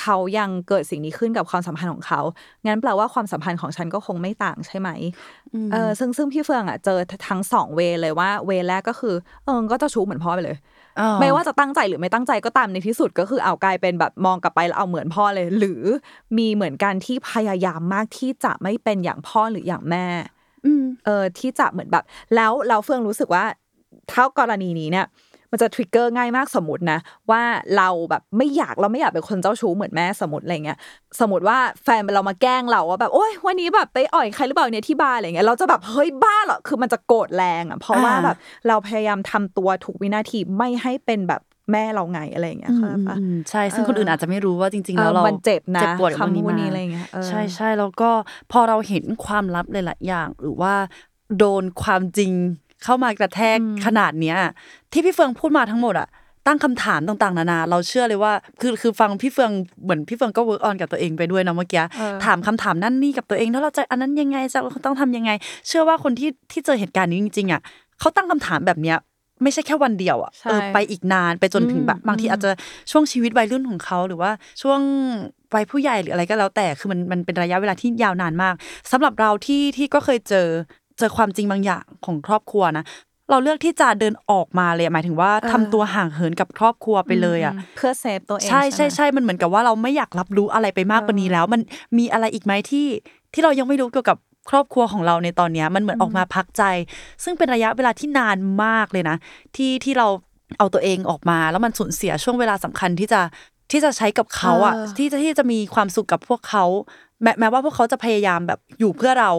[0.00, 2.20] เขายังเกิดสิ่งนี้ขึ้นกับความสัมพันธ์ของเขา
[2.66, 4.88] งั้นแปลว่าความสัมพันธ์ของฉันก็คงไม่ต่างใช่ไหม
[5.72, 10.58] เออซึ่งซึ่งพี่เฟืองอะเจอทั้งสองเวเลยว่า เวแรกก็คือ เออก็เจะชู้เหมือนพ่อไปเลยอ่า
[11.20, 15.82] ไม่ว่าจะตั้งใจหรือไม่ตั้งใจก็ตามในที่สุดก็คือเอากลายเป็นแบบมองกลับไปแล้วเอาเหมือนพ่อเลย หรือ
[16.38, 20.06] มีเหมือนกันที่พยายามมากที่จะไม่เป็นอย่างพ่อหรืออย่างแม่
[20.64, 23.44] อืมเออที่จะเหมือนแบบ แล้วเราเฟื่องรู้สึกว่า
[24.10, 25.06] เท่ากรณีนี้เนี่ย
[25.50, 26.98] มันจะทริกเกอร์ง่ายมากสมมตินะ
[27.30, 27.42] ว่า
[27.76, 30.78] เราแบบไม่อยากเราไม่อยากเป็นคนเจ้าชู้เหมือนแม่สมมติอะไรเงี้ย
[31.20, 38.36] สมมติว่าแฟนเรามาแกล้งเราว่าแบบโอ๊ยวันนี้แบบไปอ่อยใครหรือเปล่าเนี่ยที่บ้านอะไรเงี้ยเราจะแบบเฮ้ยบ้าเหรอคือมันจะโกรธแรงอะเพราะว่าอ่าแบบ
[38.68, 48.10] เราพยายามทำตัวถูกวินาทีไม่ให้เป็นแบบแม่เราไงอะไรเงี้ยอืมเข้าใจปะอืมใช่ซึ่งเออคนอื่นอาจจะไม่รู้ว่าจริง ๆ แล้วเออเรามันเจ็บนะเจ็บปวดกับคำนนี้พูดมานี้อะไรเงี้ยเออใช่ใช่แล้วก็
[48.52, 50.74] พอเราเห็นความลับหลายๆอย่าง หรือว่า
[51.38, 52.32] โดนความจริง
[52.84, 54.36] เข้ามากระแทกขนาดเนี้ย
[54.92, 56.08] ที่พี่เฟืองพูดมาทั้งหมดอะ
[56.46, 59.50] ตั้งคำถามต่างๆ นานา เราเชื่อเลยว่า คือคือฟังพี่เฟือง
[59.84, 65.30] เหมือนพี่เฟืองก็เวิร์กออนกับตัวเองไปด้วยนะเมื่อกี้เออถามคำถามนั่นนี่กับตัวเองแล้วเราจะอันนั้นยังไงจะต้องทำยังไง
[65.68, 67.60] เชื่อว่าคนที่ที่เจอเหตุการณ์นี้จริงๆอะ
[68.00, 68.98] เขาตั้งคำถามแบบเนี้ย
[69.42, 72.50] ไม่ใช่แค่วันเดียวอะใช่เออไปอีกนานไปจนถึงแบบอืมบางทีอาจจะ
[72.90, 74.30] ช่วงชีวิตวัยรุ่นของเขาหรือว่า
[74.62, 74.80] ช่วง
[75.54, 78.54] วัยผู้ใหญ่หรืออะไรก็แล้วแต่คือมันมันเป็นระยะเวลาที่ยาวนานมาก
[78.92, 80.46] สำหรับเราที่ที่ก็เคยเจอ
[81.00, 82.84] เจอความจริงบางอย่างของครอบครัวนะ
[83.30, 91.60] เราเลือกที่จะเดินออกมาเลยหมายถึงว่าเออทำตัวห่างเหินกับครอบครัวไปเลยอะมเพื่อเซฟตัวเองใช่ใช่ไหมใช่มันเหมือนกับว่าเราไม่อยากรับรู้อะไรไปมากกว่านี้แล้ว มัน
[91.98, 92.86] มีอะไรอีกไหมที่
[93.34, 94.18] ที่เรายังไม่รู้เกี่ยวกับ
[94.50, 96.62] ครอบครัวของเราในตอนเนี้ยมันเหมือนออกมาพักใจ
[97.24, 99.16] ซึ่งเป็นระยะเวลาที่นานมากเลยนะ
[99.56, 100.08] ที่ที่เรา
[100.58, 103.20] เอาตัวเองออกมา แล้วมันสูญเสียช่วงเวลาสำคัญที่จะ
[103.70, 106.64] ที่จะใช้กับเขาอะเออที่จะที่จะมีความสุขกับพวกเขา
[107.22, 109.30] แม้แม้ว่าพวกเขาจะพยายามแบบอยู่เพื่อเรา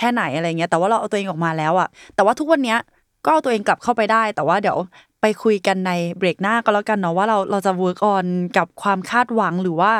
[0.00, 2.78] แค่ไหนอะไรเงี้ยแต่ว่าเราเอาตัวเองออกมาแล้วอะแต่ว่าทุกวันเนี้ย
[3.24, 4.78] ก็เอาตัวเองกลับเข้าไปได้ แต่ว่าเดี๋ยว
[5.20, 9.92] ไปคุยกันในเบรกหน้าก็แล้วกันเนาะว่าเราเราจะ work on กับความคาดหวังหรือว่า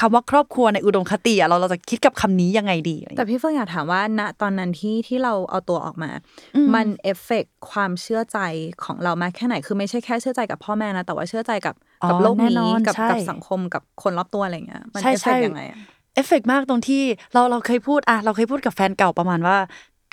[0.00, 6.10] คำว่าครอบครัวในอุดมคติอะเราเราจะคิดกับคำนี้ยังไงดีอะไรแต่เงี้ยพี่เฟิงอยากถามว่าณตอนนั้นที่ที่เราเอาตัวออกมา
[6.56, 8.38] อืมมันเอฟเฟกความเชื่อใจ
[8.84, 15.78] ของเรามากแค่ไหน คือไม่ใช่แค่เชื่อใจกับพ่อแม่นะ แต่ว่าเชื่อใจกับอ๋อกับโลกแน่นนี้อนกับใช่กับสังคมกับคนรอบตัวอะไรเงี้ย มันใช่เอฟใช่เฟกยังไงอะ
[16.18, 17.02] เอฟเฟกต์มากตรงที่
[17.32, 19.56] เราเราเคยพูดอะเราเคยพูดกับแฟนเก่าประมาณว่า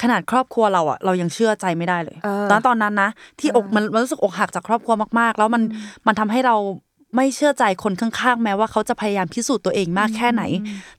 [0.02, 5.64] ขนาดครอบครัวเราอะเรายังเชื่อใจไม่ได้เลยเออตอนตอนนั้นนะ ที่อกมันมันรู้สึกอกหักจากครอบครัวมากๆ แล้วมัน
[6.08, 6.56] มันทำให้เรา
[7.16, 10.44] ไม่เชื่อใจคนข้างๆ แม้ว่าเขาจะพยายามพิสูจน์ตัวเองมากแค่ไหน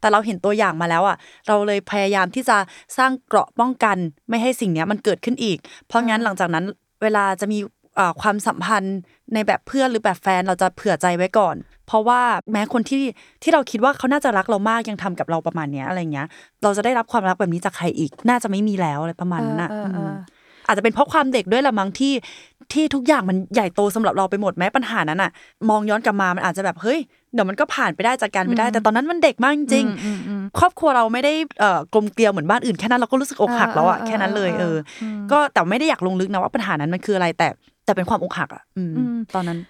[0.00, 1.16] แต่เราเห็นตัวอย่างมาแล้วอะ
[1.46, 2.56] เราเลยพยายามที่จะ
[2.98, 3.96] สร้างเกราะป้องกัน
[4.28, 6.64] ไม่ให้สิ่งเนี้ยมันเกิดขึ้นอีก เพราะงั้นหลังจากนั้น
[7.02, 7.75] เวลาจะมีอ่า
[8.22, 8.98] ความสัมพันธ์
[9.34, 11.56] ในแบบเพื่อนหรือแบบแฟนเราจะเผื่อใจไว้ก่อน
[11.86, 12.20] เพราะว่า
[12.52, 13.02] แม้คนที่
[13.42, 16.26] ที่เราคิดว่าเขาน่าจะรักเรามากยังทำกับเราประมาณเนี้ยอะไรเงี้ย
[16.62, 20.14] เราจะได้รับความรักแบบนี้จากใครอีก น่าจะไม่มีแล้วอะไรประมาณนั้นอะเออเออเอออืม
[20.66, 22.12] อาจจะเป็นเพราะความเด็กด้วยละมั้งที่
[22.72, 25.30] ที่ทุกอย่างมันใหญ่โตสำหรับเราไปหมดแม้ปัญหานั้นอะ
[25.70, 26.98] มองย้อนกลับมามันอาจจะแบบเฮ้ย
[27.34, 37.48] เดี๋ยวมันก็ผ่านไปได้จัดการไปได้ แต่ตอนนั้นมันเด็กมากจริงๆครอบครัวเราไม่ได้เอ่อกลมเกลียวเหมือนบ้านอื่นแค่นั้นเราก็รู้สึกอกหักแล้วอะเออเออแค่นั้นเลยเอเอออเออ ก็แต่ไม่ได้อยากลงลึกนะว่าปัญหานั้นมันคืออะไรแต่
[37.86, 39.60] แต่เป็นความอกหักอะอืมอืมตอนนั้น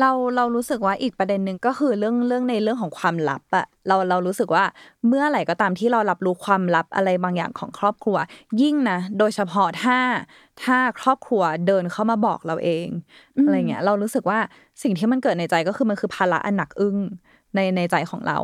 [0.00, 4.64] เราเรารู้สึกว่าอีกประเด็นหนึ่งก็คือเรื่องเรื่องในเรื่องของความลับอะเราเรารู้สึกว่า
[5.08, 8.16] เมื่อไหร่ก็ตามที่เรารับรู้ความลับอะไรบางอย่างของครอบครัว
[8.60, 9.98] ยิ่งนะโดยเฉพาะถ้า
[10.62, 12.88] ถ้าครอบครัวเดินเข้ามาบอกเราเอง
[13.44, 14.38] อะไรเงี้ยเรารู้สึกว่า
[14.82, 16.98] สิ่งที่มันเกิดในใจก็คือมันคือภาระอันหนักอึ้ง
[17.54, 18.38] ในในใจของเรา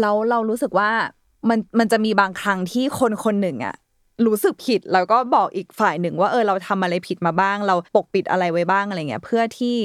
[0.00, 0.90] แล้วเรารู้สึกว่า
[1.48, 3.74] มันมันจะมีบางครั้งที่คนคนหนึ่งอะ
[4.26, 9.76] รู้สึกผิดแล้วก็บอกอีกฝ่ายหนึ่งว่าเออเราทำอะไรผิดมาบ้าง เราปกปิดอะไรไว้บ้างอะไรเงี้ยเพื่อที่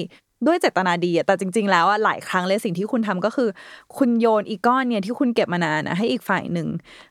[0.47, 3.49] ด้วยเจตนาดีแต่จริง ๆ แล้วอะหลายครั้งเลยสิ่งที่คุณทำก็คือ
[3.97, 6.67] คุณโยนอีกก้อนเนี่ยที่คุณเก็บมานานอะให้อีกฝ่ายหนึ่ง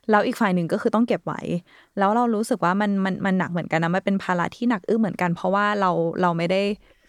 [0.09, 1.41] แล้วอีกฝ่ายหนึ่งก็คือต้องเก็บไว้
[1.99, 6.63] แล้วเรารู้สึกว่ามันมันมันหนักเหมือนกันนะมันเป็นภาระที่หนักอึ้งเหมือนกัน เพราะว่าเราเราไม่ได้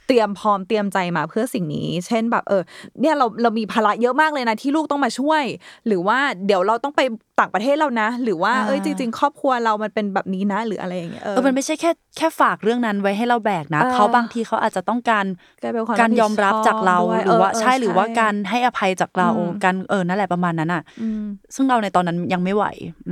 [0.08, 2.62] เตรียมพร้อมเตรียมใจมาเพื่อสิ่งนี้ เช่นแบบเออ
[3.00, 5.44] เนี่ยเราเรามีภาระเยอะมากเลยนะที่ลูกต้องมาช่วย
[5.86, 7.00] หรือว่าเดี๋ยวเราต้องไป
[7.40, 15.24] ต่างประเทศแล้วนะ หรือว่าเอ้ยจริง ๆ ครอบครัวเรามันเป็นแบบนี้นะ หรืออะไรอย่างเงี้ยเออมันไม่ใช่แค่แค่ฝากเรื่องนั้นไว้ให้เราแบกนะเออเขาบางทีเขาอาจจะต้องการ
[15.62, 22.64] กลายเป็นความการยอมรับจากเรารับผิดชอบด้วยหรือว่าเออเออใช่หรือว่าใช่การให้อภัยจากเราอืมการเออนั่นแหละประมาณนั้นอะอืมซึ่งเราในตอนนั้นยังไม่ไหว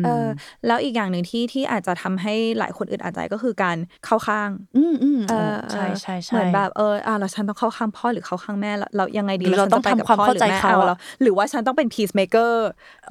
[0.02, 0.26] มเออ
[0.66, 12.52] แล้วอีกอย่างหนึ่งที่ที่อาจจะทำให้หลายคนอึดอัดใจก็คือการเข้าข้าง อืมอืมเออใช่ใช่ใช่เหมือนแบบเอออะเราฉันต้องเข้าข้างพ่อหรือเข้าข้างแม่แล้วเรายังไงดีหรือเราฉันต้องจะไปกับทำความพ่อเข้าใจหรือแม่เขาเอาอะเราหรือว่าฉันต้องเป็น peacemaker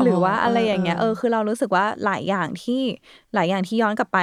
[0.04, 2.82] หรือว่าอ๋อออะไรอย่างเงี้ยเอเอออคือเรารู้สึกว่าหลายอย่างที่
[3.34, 4.20] หลายอย่างที่ย้อนกลับไป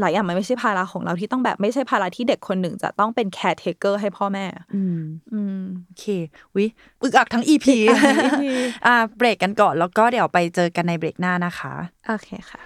[0.00, 5.00] หลายอย่างมันไม่ใช่ภาระของเราที่ต้องแบบไม่ใช่ภาระที่เด็กคนหนึ่งจะต้องเป็น caretaker ให้พ่อแม่ อืม
[5.32, 6.04] อืมโอเค
[6.56, 6.64] วิ
[7.02, 8.44] อึกอักทั้ง EP อึกอักทั้ง EP
[8.86, 11.72] อ่าเบรกกันก่อนแล้วก็เดี๋ยวไปเจอกันในเบรกหน้านะคะ
[12.06, 12.60] โอเคค่ะ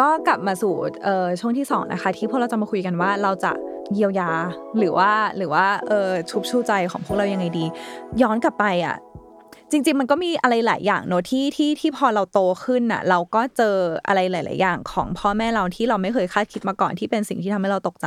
[0.00, 3.52] ก็กลับมาสู่เอ่อช่วงที่สองนะคะที่พวกเราจะมาคุยกันว่าเราจะ
[3.94, 4.30] เยียวยา
[4.78, 7.64] หรือว่าหรือว่าเออชุบชูใจของพวกเรายังไงดี
[8.22, 8.96] ย้อนกลับไปอะ
[9.70, 13.76] จริง ๆ มันก็มีอะไรหลายอย่างเนอะที่ที่ที่พอเราโตขึ้นน่ะ เราก็เจอ
[14.06, 18.06] อะไรหลาย ๆ อย่างของพ่อแม่เราที่เราไม่เคยคาดคิดมาก่อนที่เป็นสิ่งที่ทำให้เราตกใจ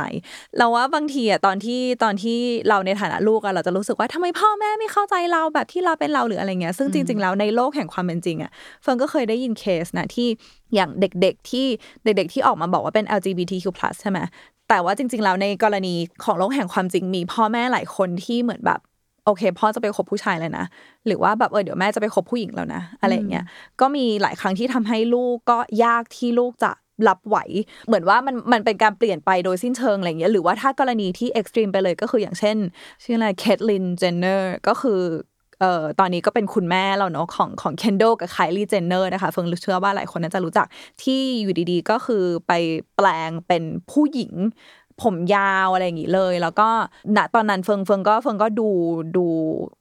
[0.58, 8.50] เราว่าบางทีอะตอนที่ตอนที่เราในฐานะลูกอะเราจะรู้สึกว่าทำไมพ่อแม่ไม่เข้าใจเราแบบที่เราเป็นเราหรืออะไรเงี้ยซึ่งจริง ๆ แล้วในโลกแห่งความเป็นจริงอะ
[8.82, 10.28] เฟืองก็เคยได้ยินเคสนะที่
[10.74, 11.66] อย่างเด็ก ๆ ที่
[12.04, 13.66] เด็ก ๆ ที่ออกมาบอกว่าเป็น LGBTQ+
[14.00, 14.18] ใช่ไหม
[14.68, 15.94] แต่ว่าจริง ๆ แล้วในกรณี
[16.24, 18.80] ของโลกแห่งความจริงมีพ่อแม่หลายคนที่เหมือนแบบ
[19.24, 20.64] โอเคพ่อจะไปคบผู้ชายเลยนะ
[21.06, 23.44] หรือว่าแบบเออเดี๋ยวแม่จะไปคบผู้หญิงแล้วนะ อะไรอย่างเงี้ย
[23.80, 26.72] ก็มีหลายครั้งที่ทำให้ลูกก็ยากที่ลูกจะ
[27.08, 27.36] รับไหว
[27.86, 32.56] เหมือนว่ามันมันเป็นการเปลี่ยนไปโดยสิ้นเชิงอะไรเงี้ยหรือว่าถ้ากรณีที่ extreme ไปเลยก็คืออย่างเช่น
[33.02, 35.00] ชื่ออะไรเคทลินเจนเนอร์ก็คือ
[35.60, 40.66] เอ่อตอนนี้ก็เป็นคุณแม่เราเนาะของของเคนดัลกับไคลี่เจนเนอร์นะคะเฟืองเชื่อว่าหลายคนน่าจะรู้จัก
[41.02, 42.52] ที่อยู่ดีๆ ก็คือไป
[42.96, 44.32] แปลงเป็นผู้หญิง
[45.02, 46.68] ผมยาวอะไรอย่างงี้เลย แล้วก็
[47.16, 48.68] ณตอนนั้นเฟืองเฟืองก็เฟืองก็ดู
[49.16, 49.26] ดู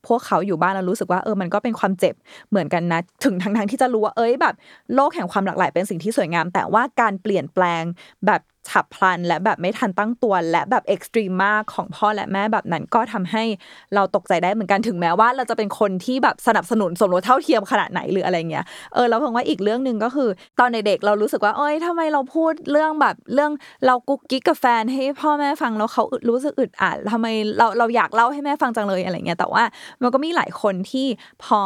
[0.08, 2.16] พวกเขาอยู่บ้านแล้วรู้สึกว่าเออมันก็เป็นความเจ็บ
[2.50, 4.56] เหมือนกันนะ ถึงทั้งทั้งที่จะรู้ว่าเอ้ยแบบ
[4.96, 7.84] โลกแห่งความหลากหลายเป็นสิ่งที่สวยงาม แต่ว่าการเปลี่ยนแปลง
[8.26, 13.44] แบบ ฉับพลัน และแบบไม่ทันตั้งตัว และแบบ extreme มากของพ่อและแม่แบบนั้นก็ทำให้
[13.96, 23.52] เราตกใจได้เหมือนกันถึงแม้ว่า เราจะเป็นคนที่แบบสนับสนุนสมรสเท่าเทียมขนาดไหนหรืออะไรเงี้ยเออแล้วเพิ่งว่าอีกเรื่องหนึ่งก็คือ ตอนเด็กๆเรารู้สึกว่าเอ้ยทำไมเราพูดเรื่องแบบเรื่อง
[23.86, 29.64] เรากุ๊กกิ๊กกับแฟนให้พ่อแม่ฟังแล้วเขาอึดรู้สึกอึดอัดทำไมเราเราอยากเล่าให้แม่ฟังจังเลยอะไรเงี้ยแต่ว่า
[30.02, 31.08] มันก็มีหลายคนที่
[31.44, 31.62] พอ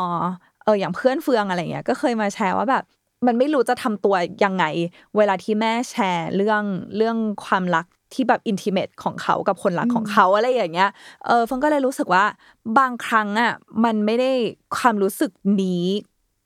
[0.63, 2.83] เอออย่างเพื่อนเฟืองอะไรเงี้ยก็เคยมาแชร์ว่าแบบ
[3.27, 4.65] มันไม่รู้จะทำตัวยังไง
[5.17, 6.63] เวลาที่แม่แชร์เรื่อง
[6.97, 10.89] เรื่องความรักที่แบบอินทิเมตของเขากับคนรักของเขาอะไรอย่างเงี้ย
[11.25, 12.25] เออเฟงก็เลยรู้สึกว่า
[12.77, 14.31] บางครั้งอะมันไม่ได้
[14.77, 15.31] ความรู้สึก
[15.63, 15.85] นี้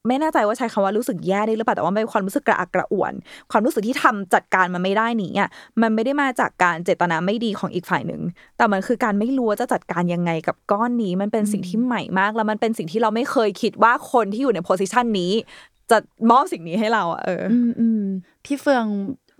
[0.08, 3.14] ไม่แน่ใจว่าใช้คำว่ารู้สึกแย่ได้หรือเปล่าแต่ว่ามันเป็นความรู้สึกกระอักกระอ่วน
[3.52, 5.50] ความรู้สึกที่ทำจัดการมันไม่ได้นี้อะ
[5.82, 8.22] มันไม่ได้มาจากการเจตนาไม่ดีของอีกฝ่ายหนึ่ง
[8.58, 15.32] แต่มันคือการไม่รู้ว่าจะจัดการยังไงกับก้อนนี้ มันเป็นสิ่งที่ใหม่มาก แล้วมันเป็นสิ่งที่เราไม่เคยคิดว่าคนที่อยู่ในโพสิชันนี้
[15.92, 15.98] จะ
[16.32, 18.04] มอบสิ่งนี้ให้เราอะเอออืมอืม
[18.46, 18.86] พี่เฟือง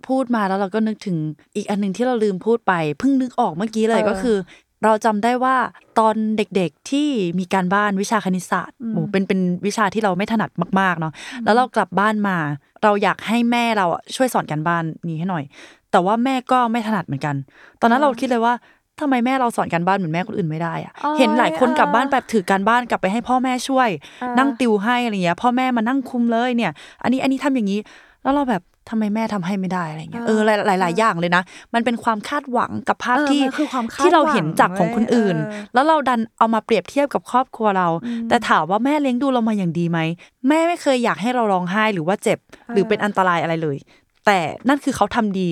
[0.08, 1.16] พูดมาแล้วเราก็นึกถึง
[1.56, 4.36] อีกอันหนึ่งที่เราลืมพูดไปเพิ่งนึกออกเมื่อกี้เลยเออก็คือ
[4.84, 5.56] เราจำได้ว่า
[5.98, 7.08] ตอนเด็กๆที่
[7.38, 11.12] มีการบ้านวิชาคณิตศาสตร์โหเป็นเป็นวิชาที่เราไม่ถนัดมากๆเนาะ
[11.44, 12.36] แล้วเรากลับบ้านมา
[12.82, 15.44] เราอยากให้แม่เราอะช่วยสอนการบ้านนี้ให้หน่อย
[15.90, 17.36] แต่ว่าแม่ก็ไม่ถนัดเหมือนกัน
[17.80, 18.54] ตอนนั้นเราคิดเลยว่า
[19.00, 23.88] ทำไมแม่เราสอนการบ้านเหมือนแม่คนอื่นไม่ได้อะอ๋อเห็นหลายคนกลับเออบ้านแบบถือการบ้านกลับไปให้พ่อแม่ช่วย
[24.20, 27.80] เออนั่งติวให้อะไรเงี้ย พ่อแม่มานั่งคุมเลยเนี่ย อันนี้อันนี้ทำอย่างนี้
[28.22, 31.42] แล้วเราแบบทำไมแม่ทำให้ไม่ได้อะไรเงี้ยเออหลายหลายหลายอย่างเลยนะ
[31.74, 37.88] มันเป็นความคาดหวังกับภาพเออที่มันคือความคาดที่เราเห็นจากของคนอื่นหวังเว้ยเออแล้วเราดันเอามาเปรียบเทียบกับครอบครัวเรา
[38.28, 39.98] แต่ถามว่าแม่เลี้ยงดูเรามาอย่างดีไหม
[40.48, 42.38] แม่ไม่เคยอยากให้เราร้องไห้หรือว่าเจ็บ
[42.72, 43.76] หรือเป็นอันตรายอะไรเลย
[44.26, 45.50] แต่นั่นคือเขาทำดี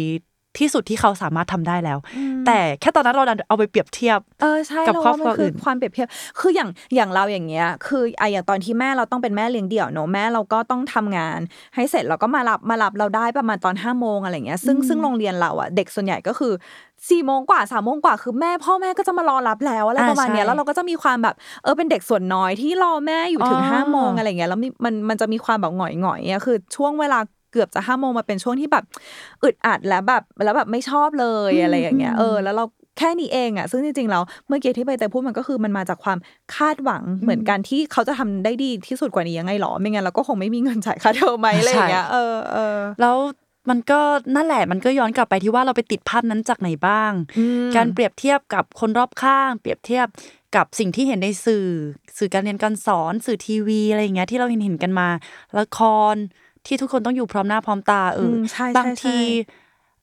[0.58, 1.98] ที่สุดที่เขาสามารถทำได้แล้ว
[2.46, 6.08] แต่แค่ตอนนั้นเราดันเอาไปเปรียบเทียบเออใช่กับเราครอบว่าครัมัวนอื่คือนความเปรียบเทียบ
[6.40, 11.38] คืออย่างอย่างเราอย่างเงี้ย คือไออย่างตอนที่แม่เราต้องเป็นแม่เลี้ยงเดี่ยวเนอะแม่เราก็ต้องทำงาน
[11.74, 16.52] ให้เสร็จเราก็มารับมารับเราได้ประมาณตอนห้าโมงอะไรเงี้ยซึ่งซึ่งโรงเรียนเราอะเด็กส่วนใหญ่ก็คือ
[17.08, 27.18] สี่โมงกว่าสามโมงกว่าคือแม่พ่อแม่ก็จะมารอรับแล้วอะไรอ่าประมาณเนี้ยใช่แล้วเราก็จะมีความแบบเออเป็นเด็กส่วนน้อยที่รอแม่อยู่ถึงอ๋อห้าโมงอะไรเงี้ยแล้วมีมันมันจะมีความแบบหงอยหงอยๆอะคือช่วงเวลา
[27.52, 28.84] เกือบจะห้าโมงมาเป็นช่วงที่แบบ
[29.42, 32.64] อึดอัดแล้วแบบแล้วแบบไม่ชอบเลยอะไรอย่างเงี้ยเออแล้วเรา
[32.98, 36.18] แค่นี้เองอะซึ่งจริงๆแล้วเมื่อกี้ที่ใบเตยพูดมันก็คือมันมาจากความ
[36.54, 43.16] คาดหวังเหมือนกันที่เขาจะทำได้ดีที่สุดกว่านี้ยังไงหรอไม่งั้นเราก็คงไม่มีเงินจ่ายค่าเทอมไหมอะไรอย่างเงี้ยใช่เออเออแล้ว
[43.70, 44.00] มันก็
[44.36, 50.06] นั่นแหละมันก็ย้อนกลับไปที่ว่าเราไปติดภาพนั้นจากไหนบ้างอืมการเปรียบเทียบกับคนรอบข้าง เปรียบเทียบ
[50.56, 51.66] กับสิ่งที่เห็นในสื่อ
[52.18, 55.08] สื่อการเรียนการสอน สื่อทีวีอะไรอย่างเงี้ยที่เราเห็นเห็นกันมา
[55.58, 55.80] ละค
[56.12, 56.14] ร
[56.68, 59.22] ที่ทุกคนต้องอยู่พร้อมหน้าพร้อมตาเอออมใช่ใช่บางทีใช่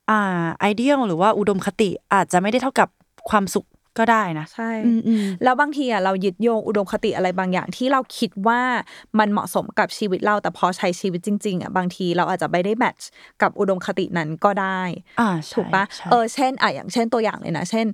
[0.09, 0.21] อ่า
[0.59, 2.89] ไอเดียลหรือว่าอุดมคติอาจจะไม่ได้เท่ากับ
[3.29, 3.67] ความสุข
[3.99, 8.61] ก็ได้นะใช่อืมอืมแล้วบางทีอะเรายึดโยงอุดมคติอะไรบางอย่างที่เราคิดว่า
[9.19, 13.07] มันเหมาะสมกับชีวิตเราแต่พอใช้ชีวิตจริงๆอะบางทีเราอาจจะไม่ได้แมทช์
[13.41, 14.81] กับอุดมคตินั้นก็ได้
[15.19, 17.85] อ่าใช่ถูกปะใช่เออเช่นอะอย่างเช่นตัวอย่างเลยนะ เช่น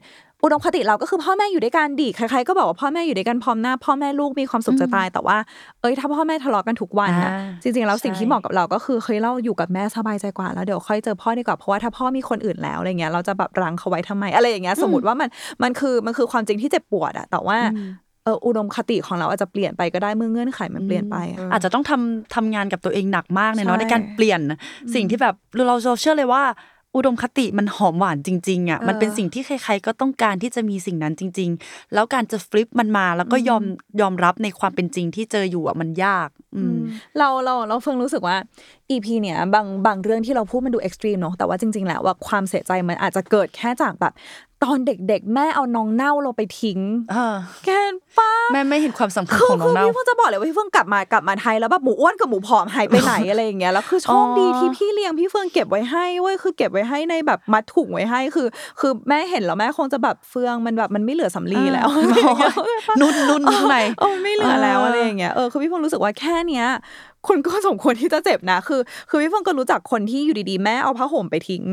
[0.43, 5.38] อุดมคติเราก็คือพ่อแม่อยู่ด้วยกันดีใครๆก็บอกว่าพ่อแม่อยู่ด้วยกันพร้อมหน้า พ่อแม่ลูกมีความสุขจะตาย แต่ว่า
[5.82, 15.30] เอ้ยถ้าพ่อแม่ทะเลาะกันทุกวันนะอ่าจริงๆแล้วสิ่งใช่ที่เหมาะกับเราก็คือเคยเราอยู่กับแม่สบายใจกว่าแล้วเดี๋ยวค่อยเจอพ่อดีกว่าเพราะว่าถ้าพ่อมีคนอื่นแล้วอะไรเงี้ยเราจะแบบรังเขาไว้ทำไมอะไรอย่างเงี้ยสมมติว่ามัน
[15.63, 17.58] มันคือมันคือความจริงที่เจ็บปวดอะแต่ว่า
[18.25, 24.41] เอออุดมคติของเราอาจจะเปลี่ยนไปก็ได้เมื่อเงื่อนไขมันเปลี่ยนไปอะอาจจะต้องทำทำงานกับตัวเองหนักมากเลยเนาะใช่ในการเปลี่ยน
[24.95, 26.43] สิ่งที่แบบเราเราเชื่อเลยว่า
[26.95, 33.63] อุดมคติมันหอมหวานจริงๆอะมันเป็นสิ่งที่ใครๆก็ต้องการที่จะมีสิ่งนั้นจริง ๆ แล้วการจะฟลิปมันมาแล้วก็ยอม
[34.01, 36.75] ยอมรับในความเป็นจริงที่เจออยู่อะมันยาก อืม
[37.17, 38.37] เราเราเราเพิ่งรู้สึกว่า
[38.91, 44.13] EP เนี่ยบางบางเรื่องที่เราพูดมันดูเอ็กซ์ตรีมเนอะแต่ว่าจริง ๆ แล้วว่าความเสียใจมันอาจจะเกิดแค่จากแบบ
[44.63, 46.79] ตอนเด็ก ๆ แม่เอาน้องเน่าเราไปทิ้ง
[47.11, 47.35] เออ
[47.65, 47.79] แค่
[48.17, 58.47] ป้าแม่ไม่เห็นความสำคัญคือของน้คือองเน่าพี่เพิ่งจะบอกเลยว่าพี่เพิ่งกลับมากลับมาไทยแล้วแบบหมูอ้วนกับหมูผอมหายไปไหนอะไรอย่างเงี้ยแล้วคือโชคดีอ๋อที่พี่เลี้ยงพี่เฟืองเก็บไว้ให้เว้ยคือเก็บไว้ให้ในแบบมัดถุงไว้ให้คือ
[58.79, 61.89] คือแม่เห็นแล้วแม่คงจะแบบเฟืองมันแบบมันไม่เหลือสำลีแล้ว
[63.01, 66.65] นุ่นนุ่นข้างในเออไม่เหลือแล้วเออออะไรอย่างเงี้ยเออคือพี่เพิ่งรู้สึกว่าแค่เนี้ย
[67.27, 71.63] คุณก็สมควรที่จะเจ็บนะ คือ คือพี่เพิ่งก็รู้จักคนที่อยู่ดีๆ แม่เอาผ้าห่มไปทิ้ง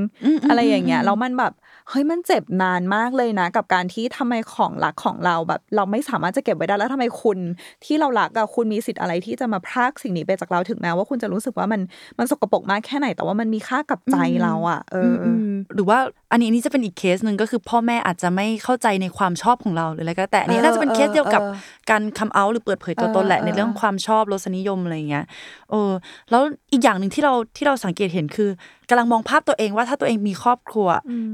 [0.49, 1.53] อะไรอย่างเงี้ยแล้วมันแบบ
[1.91, 7.39] เฮ้ยมันเจ็บนานมากเลยนะ กับการที่ทำไมของรักของเราแบบ เราไม่สามารถจะเก็บไว้ได้แล้วทำไมคุณ
[7.85, 11.81] ที่เรารักอะคุณมีสิทธิ์อะไรที่จะมาพรากสิ่งนี้ไปจากเราถึงแม้ว่าคุณจะรู้สึกว่ามัน
[12.19, 15.99] มันสกปรกมากแค่ไหน แต่ว่ามันมีค่ากับใจเราอะเอออมหรือว่า
[16.33, 21.55] อันนี้อันนี้จะเป็นอีกเคสหนึ่งก็คือพ่อแม่อาจจะไม่เข้าใจในความชอบของเราหรืออะไรก็แต่อันนี้เออน่าจะเป็นเคสเดียวกับเออ
[21.91, 25.25] การคัมเอาหรือเปิดเผยตัวตนแหละเออในเรื่องความชอบรสนิยมอะไรอย่างเงี้ย
[25.71, 25.91] เออ
[26.31, 28.51] แล้วอีกอย่างหนึ่งที่เราที่เราสังเกตเห็นคือ
[28.89, 30.89] กำลังมองภาพตัวเองว่าถ้าตัวเองมีครอบครัว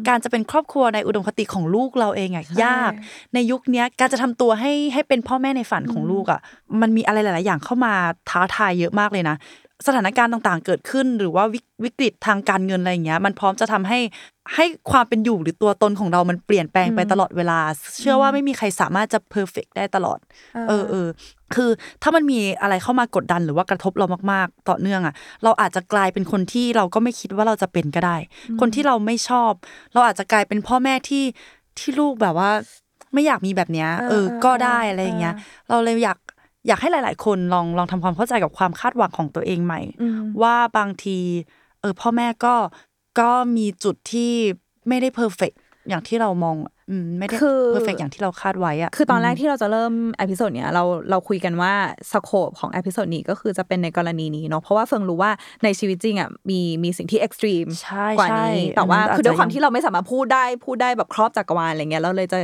[0.08, 2.92] การจะเป็นครอบครัวในอุดมคติของลูกเราเองอะยาก
[3.34, 6.40] ในยุคเนี้ยการจะทำตัวให้ให้เป็นพ่อแม่ในฝันของลูกอะ
[6.80, 7.94] มันมีอะไรหลาย ๆ อย่างเข้ามา
[8.30, 9.36] ท้าทายเยอะมากเลยนะ
[9.86, 13.98] สถานการณ์ต่างๆ เกิดขึ้น หรือว่าวิวิกฤตทางการเงินอะไรอย่างเงี้ย มันพร้อมจะทำให้
[14.54, 17.58] ให้ความเป็นอยู่หรือตัวตนของเรามันเปลี่ยนแปลงไปตลอดเวลา
[18.00, 20.18] เชื่อว่าไม่มีใครสามารถจะเพอร์เฟกได้ตลอด
[20.68, 21.08] เออเออ
[21.54, 21.70] คือ
[22.02, 28.16] ถ้ามันมีอะไรเข้ามากดดันหรือว่ากระทบเรามากๆ ต่อเนื่องอะ เราอาจจะกลายเป็นคนที่เราก็ไม่คิดว่าเราจะเป็นก็ได้
[28.60, 29.52] คนที่เราไม่ชอบ
[29.94, 31.24] เราอาจจะกลายเป็นพ่อแม่ที่
[31.78, 32.50] ที่ลูกแบบว่า
[33.14, 35.34] ไม่อยากมีแบบเนี้ยเออ ก็ได้อะไรอย่างเงี้ย
[35.68, 36.18] เราเลยอยาก
[36.66, 39.80] อยากให้หลาย ๆ คนลองลองทำความเข้าใจกับความคาดหวังของตัวเองใหม่
[40.42, 41.18] ว่าบางที
[41.80, 42.54] เออพ่อแม่ก็
[43.20, 44.32] ก็มีจุดที่
[44.88, 45.52] ไม่ได้เพอร์เฟก
[45.88, 46.56] อย่างที่เรามอง
[46.90, 51.72] อืมไม่ได้คือ perfect อย่างที่เราคาดไว้อะคือตอนแรกที่เราจะเริ่ม episode เนี้ยเราเราคุยกันว่า
[52.12, 55.30] scope ของ episode นี้ก็คือจะเป็นในกรณีนี้เนาะเพราะว่าเฟิงรู้ว่า
[55.64, 62.38] ในชีวิตจริงอะมีมีสิ่งที่ extreme ใช่กว่าใช่นี้แต่ว่าอันนั้นคือด้วยความอาจจะที่เราไม่สามารถพูดได้พูดได้แบบครอบจักรวาลอะไรเงี้ยเราเลยจะ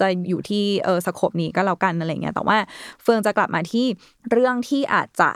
[0.00, 2.58] จะอยู่ที่เออ scope นี้ก็แล้วกันอะไรเงี้ยแต่ว่า
[3.02, 3.86] เฟืองจะกลับมาที่
[4.30, 5.30] เรื่องที่อาจจะ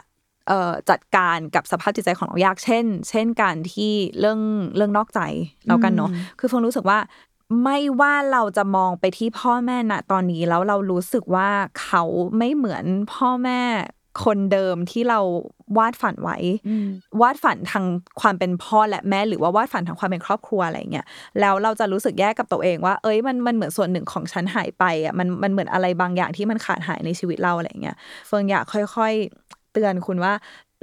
[0.47, 4.39] เอ่อจัดการกับสภาพจิตใจของเรายากเช่น เช่นการที่เรื่อง
[4.75, 5.21] เรื่องนอกใจ
[5.67, 6.99] แล้วกันเนาะคือเฟืองรู้สึกว่า
[7.63, 11.49] ไม่ว่าเราจะมองไปที่พ่อแม่ณตอนนี้แล้วเรารู้สึกว่า
[11.81, 12.03] เขา
[12.37, 13.61] ไม่เหมือนพ่อแม่
[14.23, 15.19] คนเดิมที่เรา
[15.77, 16.37] วาดฝันไว้
[17.21, 17.85] วาดฝันทาง
[18.21, 21.05] ความเป็นพ่อและแม่หรือว่าวาดฝันทางความเป็นครอบครัวอะไรเงี้ย
[21.39, 27.95] แล้วเราจะรู้สึกแย่กับตัวเองว่า เอ้ยมันมันเหมือนส่วนหนึ่งของฉันหายไปอะมันมันเหมือนอะไรบางอย่างที่มันขาดหายในชีวิตเราอะไรเงี้ย
[28.27, 30.33] เฟิงอยากค่อยๆ เตือนคุณว่า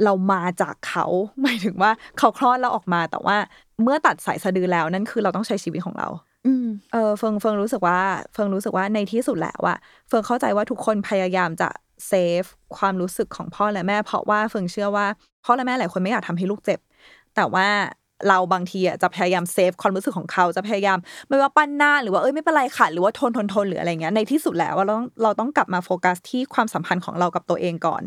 [0.04, 1.06] เรามาจากเขา
[1.42, 3.36] หมายถึงว่าเขาคลอดเราออกมาแต่ว่า
[3.82, 6.08] เมื่อตัดสายสะดือแล้วนั่นคือเราต้องใช้ชีวิตของเรา
[6.46, 7.98] อืมเออเฟิงเฟิงรู้สึกว่า
[8.32, 11.68] เฟิงรู้สึกว่าในที่สุดแล้วอะเฟิงเข้าใจว่าทุกคนพยายามจะ
[12.06, 12.42] save
[12.76, 15.06] ความรู้สึกของพ่อและแม่ เพราะว่าเฟิงเชื่อว่า
[15.44, 16.80] พ่อและแม่หลายคนไม่อยากทำให้ลูกเจ็บ
[17.36, 17.68] แต่ว่า
[18.28, 28.02] เราบางทีอะจะพยายาม save ความรู้สึกของเขาจะพยายาม ไม่ว่าปั้นหน้าหรือว่าเอ้ยไม่เป็นไรค่ะหรือว่าทนทนทนหรืออะไรเงี้ยในที่สุดแล้วว่าเราต้องเราต้องกลับมาโฟกัสที่ความสัมพันธ์ของเรากับตัวเองก่อน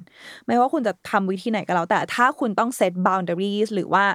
[0.47, 4.05] ไม่ว่าคุณจะทำวิธีไหนก็แล้วแต่ถ้าคุณต้องเซต boundaries หรือว่า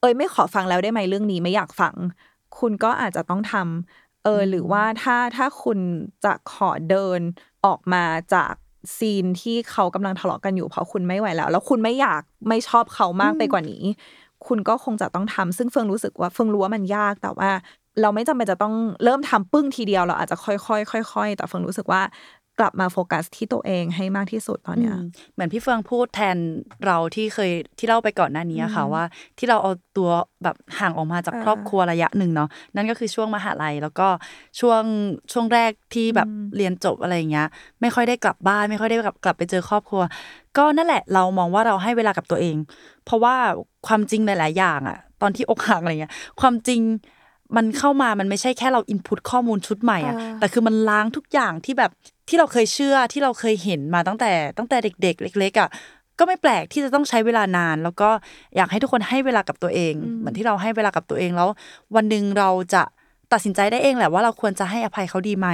[0.00, 1.94] เอ้ยไม่ขอฟังแล้วได้ไหมเรื่องนี้ไม่อยากฟัง
[2.58, 5.78] คุณก็อาจจะต้องทำเออหรือว่าถ้าถ้าคุณ
[6.24, 7.20] จะขอเดิน
[7.66, 8.52] ออกมาจาก
[8.96, 13.82] ซีนที่เขากำลังทะเลาะกันอยู่เพราะคุณไม่ไหวแล้ว แล้วคุณไม่อยากไม่ชอบเขามากไปกว่านี้
[14.46, 17.50] คุณก็คงจะต้องทำซึ่งเฟิงรู้สึกว่าเฟิงรู้ว่ามันยากแต่ว่า
[18.00, 22.02] เราไม่จำเป็นจะต้องเริ่มทำปึ้งทีเดียวเราอาจจะค่อยๆค่อยๆแต่เฟิงรู้สึกว่า
[22.60, 26.36] กลับมาโฟกัสที่ตัวเองให้มากที่สุดตอนเนี้ยอืมเหมือนพี่เฟืองพูดแทน
[26.86, 29.04] เราที่เคยที่เล่าไปก่อนหน้านี้อะค่ะว่า
[29.38, 30.10] ที่เราเอาตัว
[30.42, 34.08] แบบห่างออกมาจากอ่าครอบครัวระยะหนึ่งเนาะนั่นก็คือช่วงมหาลัย แล้วก็
[34.60, 34.82] ช่วง
[35.32, 37.48] ช่วงแรกที่แบบอืมเรียนจบอะไรอย่างเงี้ย
[37.80, 40.02] ไม่ค่อยได้กลับบ้าน ไม่ค่อยได้กลับกลับไปเจอครอบครัว
[40.58, 42.56] ก็นั่นแหละเรามองว่าเราให้เวลากับตัวเอง
[43.04, 43.34] เพราะว่า
[43.86, 46.80] ความจริงหลาย ๆ อย่างอะตอนที่อกหักอะไรเงี้ย ความจริง
[47.56, 51.90] มันเข้ามามันไม่ใช่แค่เราอินพุตข้อมูลชุดใหม่อะอ่าแต่คือมันล้างทุกอย่างที่แบบ
[52.28, 55.68] ที่เราเคยเชื่อที่เราเคยเห็นมาตั้งแต่ตั้งแต่เด็ก ๆ เล็ก ๆ อะ
[56.18, 58.08] ก็ไม่แปลกที่จะต้องใช้เวลานาน แล้วก็
[58.56, 61.48] อยากให้ทุกคนให้เวลากับตัวเอง เหมือนที่เราให้เวลากับตัวเองแล้ว
[61.94, 62.82] วันหนึ่งเราจะ
[63.32, 65.48] ตัดสินใจได้เองแหละว่าเราควรจะให้อภัยเขาดีไหม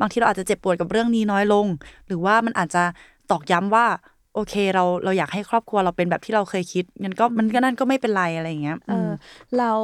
[0.00, 1.66] บางทีเราอาจจะเจ็บปวดกับเรื่องนี้น้อยลง
[2.06, 2.82] หรือว่ามันอาจจะ
[3.30, 3.86] ตอกย้ำว่า
[4.34, 9.10] โอเคเราเราอยากให้ครอบครัวเราเป็นแบบที่เราเคยคิดงั้นก็มันก็นั่นก็ไม่เป็นไรอะไรอย่างเงี้ยเออ
[9.58, 9.80] แล้ว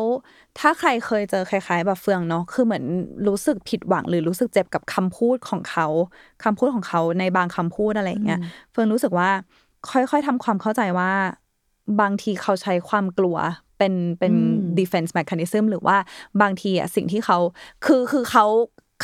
[0.58, 2.84] ถ้าใครเคยเจอคล้ายๆ แบบเฟืองเนาะคือเหมือน
[3.28, 5.86] รู้สึกผิดหวังหรือรู้สึกเจ็บกับคำพูดของเขา
[6.44, 9.30] คำพูดของเขาในบางคำพูดอะไรอย่างเงี้ยเฟืองรู้สึกว่า
[9.90, 11.12] ค่อยๆทำความเข้าใจว่า
[12.00, 13.36] บางทีเขาใช้ความกลัว
[13.78, 14.38] เป็นเป็นอื
[14.72, 15.96] ม defense mechanism หรือว่า
[16.42, 17.38] บางทีอะสิ่งที่เขา
[17.86, 18.46] คือคือเขา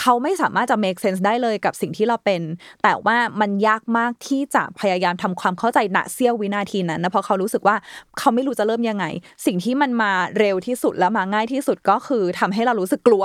[0.00, 2.42] เขาไม่สามารถจะ make sense ได้เลยกับสิ่งที่เราเป็น
[2.82, 7.76] แต่ว่ามันยากมากที่จะพยายามทำความเข้าใจณเสี้ยววินาทีนั้นนะเพราะเขารู้สึกว่า
[8.18, 9.04] เขาไม่รู้จะเริ่มยังไง
[9.46, 13.24] สิ่งที่มันมาเร็วที่สุดและมาง่ายที่สุดก็คือทำให้เรารู้สึกกลัว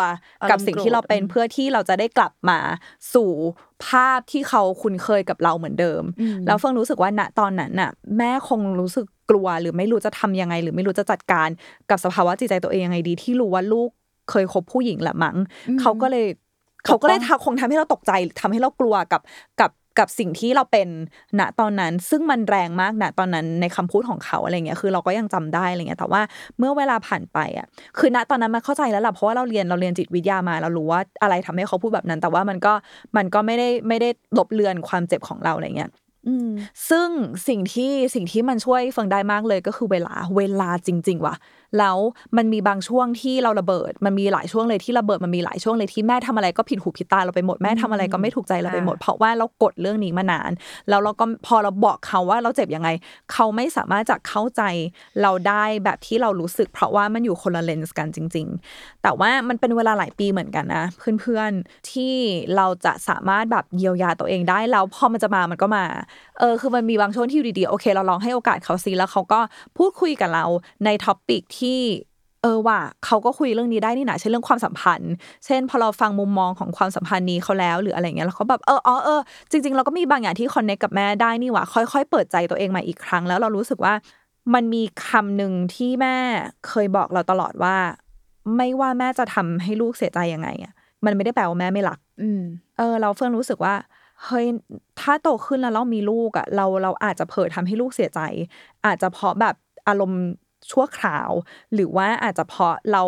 [0.50, 2.60] กับสิ่งที่เราเป็นอารมณ์โกรธเพื่อที่เราจะได้กลับมา
[3.14, 3.30] สู่
[3.86, 6.04] ภาพที่เขาคุ้นเคยกับเราเหมือนเดิม
[6.48, 11.50] แล้วเฟิงรู้สึกว่าณตอนนั้นน่ะ แม่คงรู้สึกกลัวหรือไม่รู้จะทำยังไง หรือไม่รู้จะจัดการ
[11.90, 13.90] กับสภาวะจิตใจตัวเองยังไงดี ที่รู้ว่าลูก
[14.32, 15.38] เคยคบผู้หญิงแหละมั้ง
[15.80, 16.28] เขาก็เลย
[16.86, 19.22] เขาก็เลยทำคงทำให้เราตกใจทำให้เรากลัวกับ
[19.62, 20.88] กับกับสิ่งที่เราเป็น
[21.40, 26.22] ณตอนนั้น ซึ่งมันแรงมากณตอนนั้นในคำพูดของเขาอะไรเงี้ยคือเราก็ยังจำได้อะไรเงี้ยแต่ว่า
[26.58, 27.68] เมื่อเวลาผ่านไปอะ
[27.98, 32.74] คือณตอนนั้นมันเข้าใจแล้วล่ะเพราะว่าเราเรียนเราเรียนจิตวิทยามาเรารู้ว่าอะไรทำให้เขาพูดแบบนั้น แต่ว่ามันก็
[33.18, 35.90] มันก็ไม่ได้ไม่ได้ลบเลือนความเจ็บของเราอะไรเงี้ย
[36.90, 37.10] ซึ่ง
[37.48, 41.36] สิ่งที่สิ่งที่มันช่วยเฟิงได้มากเลยก็คือเวลาเวลาจริง ๆ ว่ะ
[41.80, 41.98] แล้ว
[42.38, 50.52] มันมีบางช่วงที่เราระเบิด มันมีหลายช่วงเลยที่ระเบิดมันมีหลายช่วงเลยที่แม่ทำอะไรก็ผิดหูผิดตาเราไปหมดแม่ทำอะไรก็ไม่ถูกใจเราไปหมด เพราะว่าเรากดเรื่องนี้มานาน
[50.90, 52.90] แล้วเราก็พอเราบอกเขาว่าเราเจ็บยังไง
[53.32, 54.62] เขาไม่สามารถจะเข้าใจ
[55.22, 60.84] เราได้แบบที่เรารู้สึก เพราะว่ามันอยู่คนละเลนส์กันจริง ๆ แต่ว่ามันเป็นเวลาหลายปีเหมือนกันนะ
[61.22, 62.14] เพื่อนๆที่
[62.56, 65.84] เราจะสามารถแบบเยียวยาตัวเองได้แล้วพอมันจะมามันก็มา
[66.40, 69.40] เออคือมันมีบางช่วงที่อยู่ดีๆโอเค เราลองให้โอกาสเขาซิแล้วเขาก็
[69.78, 70.46] พูดคุยกับเรา
[70.86, 71.80] ใน topic ที่ที่
[72.44, 75.12] เออว่าเขาก็คุยเรื่องนี้ได้นี่นะเช่นเรื่องความสัมพันธ์
[75.46, 79.20] เช่น พอเราฟังมุมมองของความสัมพันธ์นี้เขาแล้ว หรืออะไรเงี้ยแล้วเขาแบบเอออ๋อเออ
[79.52, 83.94] จริง ๆ เราก็มีบางอย่างที่คอนเนคกับแม่ได้นี่หว่าค่อย ๆ เปิดใจตัวเองมาอีกครั้งแล้วเรารู้สึกว่า
[84.54, 86.16] มันมีคำหนึ่งที่แม่
[86.68, 87.76] เคยบอกเราตลอดว่า
[88.58, 90.74] ไม่ว่าแม่จะทำให้ลูกเสียใจยังไงอะ
[91.06, 92.42] มันไม่ได้แปลว่าแม่ไม่รัก อืม
[92.78, 93.76] เออ เราเฟื่องรู้สึกว่า
[94.26, 94.46] เฮ้ย
[95.00, 98.20] ถ้าโตขึ้นแล้วเรามีลูกอะ เราเราอาจจะเผลอทำให้ลูกเสียใจ
[98.86, 99.56] อาจจะเพราะแบบ
[99.88, 100.24] อารมณ์
[100.72, 101.30] ชั่วคราว
[101.74, 103.04] หรือว่าอาจจะเพราะเรา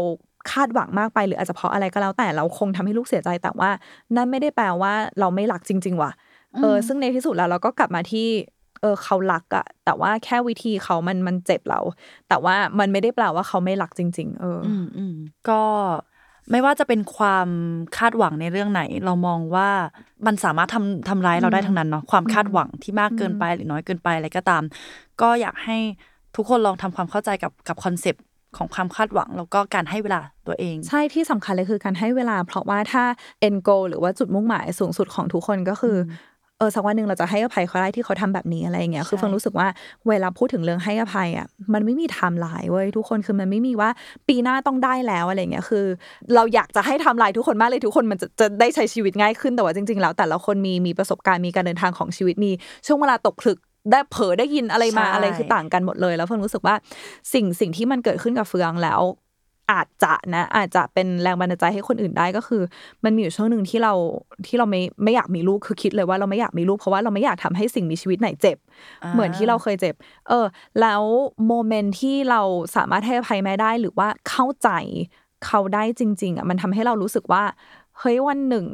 [0.52, 3.70] คาดหวังมากไป หรืออาจจะเพราะอะไรก็แล้วแต่เราคงทำให้ลูกเสียใจแต่ว่า
[4.16, 6.12] นั่นไม่ได้แปลว่าเราไม่รักจริง ๆ ว่ะ
[6.62, 8.28] เออซึ่งในที่สุดแล้วเราก็กลับมาที่
[8.82, 11.80] เออเขารักอะแต่ว่าแค่วิธีเขามันมันเจ็บเรา
[12.30, 15.16] แต่ว่ามันไม่ได้แปลว่าเขาไม่รักจริง ๆ เออออืมอืม
[15.50, 15.62] ก็
[16.52, 17.48] ไม่ว่าจะเป็นความ
[17.98, 19.70] คาดหวังในเรื่องไหน เรามองว่า
[20.26, 24.64] มันสามารถทำทำร้ายเราได้ทั้งนั้นเนาะความคาดหวังที่มากเกินไปหรือน้อยเกินไปอะไรก็ตาม
[25.22, 25.78] ก็อยากให้
[26.36, 28.24] ทุกคนลองทำความเข้าใจกับกับ concept
[28.58, 33.04] ของความคาดหวังแล้วก็การให้เวลาตัวเอง ใช่ที่สำคัญเลยคือการให้เวลา เพราะว่าถ้า
[33.48, 35.98] end goal หรือว่าจุดมุ่งหมายสูงสุดของทุกคนก็คือ
[36.60, 39.68] อเออสักวันหนึ่งเราจะให้อภัยเขาได้ที่เขาทำแบบนี้อะไรอย่างเงี้ยคือใช่เฟิงรู้สึกว่า
[40.08, 43.90] เวลาพูดถึงเรื่องให้อภัยอะมันไม่มีไทม์ไลน์เว้ยทุกคนคือมันไม่มีว่า
[44.28, 45.86] ปีหน้าต้องได้แล้วอะไรเงี้ยคือ
[46.36, 52.52] เราอยากจะให้ไทม์ไลน์ทุกคนมากเลยทุกคนมันจะจะได้ใช้ชีวิตง่ายขึ้นแต่ว่าจริง ๆ แล้ว แต่ละคนมีมีประสบการณ์มีการเดินทางของชีวิตมี
[52.88, 53.60] ช่วงเวลาตกผลึก
[53.92, 56.76] ได้เผลอได้ยินอะไรมาใช่อะไรคือต่างกันหมดเลย แล้วเฟิงรู้สึกว่า
[57.34, 59.02] สิ่งสิ่งที่มันเกิดขึ้นกับเฟืองแล้ว
[59.72, 62.62] อาจจะนะ อาจจะเป็นแรงบันดาลใจให้คนอื่นได้ก็คือ
[63.04, 63.94] มันมีอยู่ช่วงหนึ่งที่เรา
[64.48, 68.58] ที่เราไม่ไม่อยากมีลูกคือคิดเลยว่าเราไม่อยากมีลูกเพราะว่าเราไม่อยากทำให้สิ่งมีชีวิตไหนเจ็บ
[69.04, 69.96] อ่าเหมือนที่เราเคยเจ็บ
[70.28, 70.46] เออ
[70.82, 71.02] แล้ว
[71.48, 72.42] โมเมนต์ที่เรา
[72.76, 74.70] สามารถให้อภัยแม่ได้หรือว่าเข้าใจ
[75.46, 77.44] เขาได้จริง ๆอะมันทำให้เรารู้สึกว่า
[78.00, 78.66] เฮ้ยวันหนึ่ง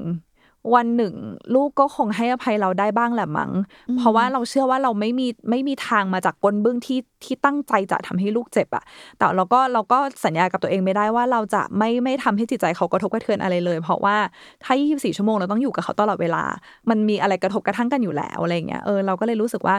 [0.76, 1.14] วันหนึ่ง
[1.55, 3.51] ลูกก็คงให้อภัยเราได้บ้างแหละมั้ง
[3.97, 8.84] เพราะว่าเราเชื่อว่าเราไม่มีไม่มีทางมาจากก้นเบื้องที่ที่ตั้งใจจะทำให้ลูกเจ็บอะ
[9.18, 14.16] แต่เราก็เราก็สัญญากับตัวเองไม่ได้ว่าเราจะไม่ไม่ทำให้จิตใจเขากระทบกระเทือนอะไรเลย เพราะว่า
[14.64, 16.43] ถ้า 24 ชั่วโมงเราต้องอยู่กับเขาตลอดเวลา
[16.89, 19.76] มันมีอะไรกระทบกระทั่งกันอยู่แล้วอะไรเงี้ยเออเราก็เลยรู้สึกว่า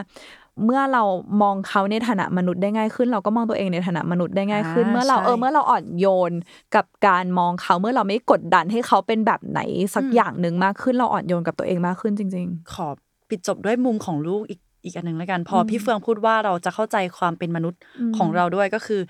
[0.65, 1.03] เมื่อเรา
[1.41, 6.31] มองเขาในฐานะมนุษย์ได้ง่ายขึ้น เราก็มองตัวเองในฐานะมนุษย์ได้ง่ายขึ้นอ่าเมื่อเราใช่เออเมื่อเราอ่อนโยน
[6.75, 9.61] กับการมองเขาเมื่อเราไม่กดดันให้เขาเป็นแบบไหน
[9.95, 12.87] สักอย่างหนึ่งมากขึ้น เราอ่อนโยนกับตัวเองมากขึ้นจริงขอ
[13.29, 17.79] ปิดจบด้วยมุมของลูกอีกอีกอันหนึ่งแล้วกันพออพี่เฟืองพูดว่าเราจะเข้าใจความเป็นมนุษย์
[18.17, 19.01] ของเราด้วยก็คือ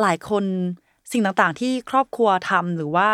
[0.00, 0.44] หลายคน
[1.12, 3.08] สิ่งต่างๆ ที่ครอบครัวทำหรือว่า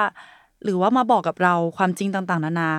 [0.64, 2.70] หรือว่ามาบอกกับเราความจริงต่างๆ นานา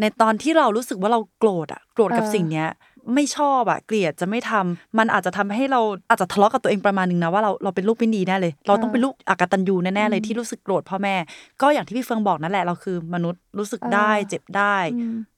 [0.00, 2.68] ในตอนที่เรารู้สึกว่าเราโกรธอะโกรธกับเออสิ่งเนี้ย
[3.14, 11.14] ไม่ชอบอะเกลียดจะไม่ทำมันอาจจะทำให้เราอาจจะทะเลาะกับตัวเองประมาณนึงนะว่าเราเราเป็นลูกไม่ดีแน่เลย เราต้องเป็นลูกอกตันยูแน่ๆเลยที่รู้สึกโกรธพ่อแม่
[11.62, 14.76] ก็อย่างที่พี่เฟืองบอกนั่นแหละเราคือมนุษย์รู้สึกได้เจ็บได้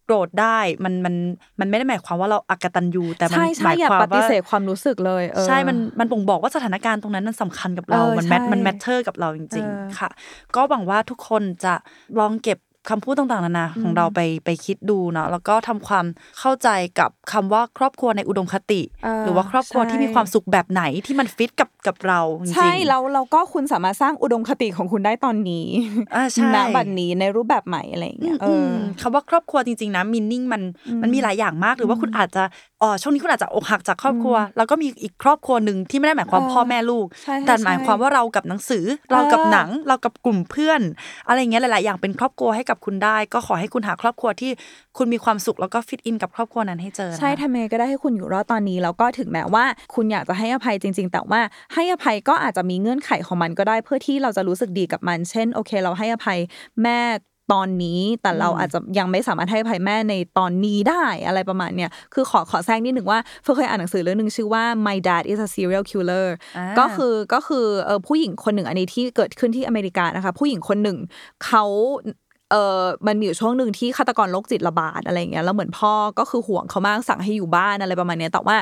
[0.06, 1.14] โกรธได้มันมัน
[1.60, 10.10] มันไม่ได้หมายความว่าเราอกตัญญูแต่ๆมันใช่หใช่มายอย่าความปฏิว่าเสธความรู้สึกเลยเออใช่มันมันบ่งบอกว่าสถานการณ์ตรงนั้นมันสำคัญกับเราเออมัน matter ใช่มัน matter กับเราจริงเออๆค่ะ
[10.56, 11.74] ก็หวังว่าทุกคนจะ
[12.18, 12.58] ลองเก็บ
[12.90, 16.04] คำพูดต่างๆนานาของเราไปไปคิดดูเนาะแล้วก็ทำความ
[16.40, 16.68] เข้าใจ
[16.98, 25.66] กับคำว่าครอบครัวในอุดมคติเออหรือว่าครอบครัวใช่ที่มีความสุขแบบไหนที่มันฟิตกับกับเราจริงๆใช่แล้วเราก็คุณสามารถสร้างอุดมคติของคุณได้ตอนนี้
[26.14, 30.62] อ่าใช่ณบัดนี้ในรูปแบบใหม่อะไรอย่างเงี้ยเอออมคำว่าครอบครัวจริงๆนะมินนิ่งมัน
[31.02, 32.42] มันมีหลายอย่างมาก หรือว่าคุณอาจจะ
[32.82, 40.80] อ๋อช่วงนี้คุณอาจจะอกหักจากครอบครัว แล้วก็มีอีกครอบครัวหนึ่งที่ไม่ได้หมายความเออพ่อแม่ลูกใช่ใช่แต่หมายความว่าเรากับหนังสือ เรากับหนังเรากับกลุ่มเพื่อน
[41.26, 44.50] อะไรอย่างเงี้ยหลายๆอย่างเป็นครอบครัวให้กับคุณได้ ก็ขอให้คุณหาครอบครัวที่
[44.98, 49.64] คุณมีความสุขแล้วก็ฟิตอินกับครอบครัวนั้นให้เจอนะคะใช่ทำไงก็ได้ให้คุณอยู่รอดตอนนี้แล้วก็ถึงแม้ว่า
[49.94, 51.40] คุณอยากจะให้อภัยจริง ๆ แต่ว่า
[51.74, 56.38] ให้อภัยก็อาจจะมีเงื่อนไขของมันก็ได้เพื่อที่เราจะรู้สึกดีกับมัน เช่นโอเค เราให้อภัย
[56.84, 57.00] แม่
[57.54, 70.98] ตอนนี้แต่เราอาจจะยังไม่สามารถให้อภัยแม่ในตอนนี้ได้อะไรประมาณเนี้ยคือขอขอแซงนิดหนึ่งว่าเฟิร์นเคยอ่านหนังสือเรื่องหนึ่งชื่อว่า My Dad is a Serial Killer อ่าก็คือก็คือเออผู้หญิงคนหนึ่งอันนี้ที่เกิดขึ้นที่อเมริกานะคะผู้หญิงคนหนึ่ง
[71.44, 71.64] เขา
[72.50, 78.56] เออมันมีอยู่ช่วงหนึ่งที่ฆาตกรโรคจิตระบาดอะไรอย่างเงี้ยแล้วเหมือนพ่อก็คือห่วงเขามากสั่งให้อยู่บ้านอะไรประมาณเนี้ยแต่ว่า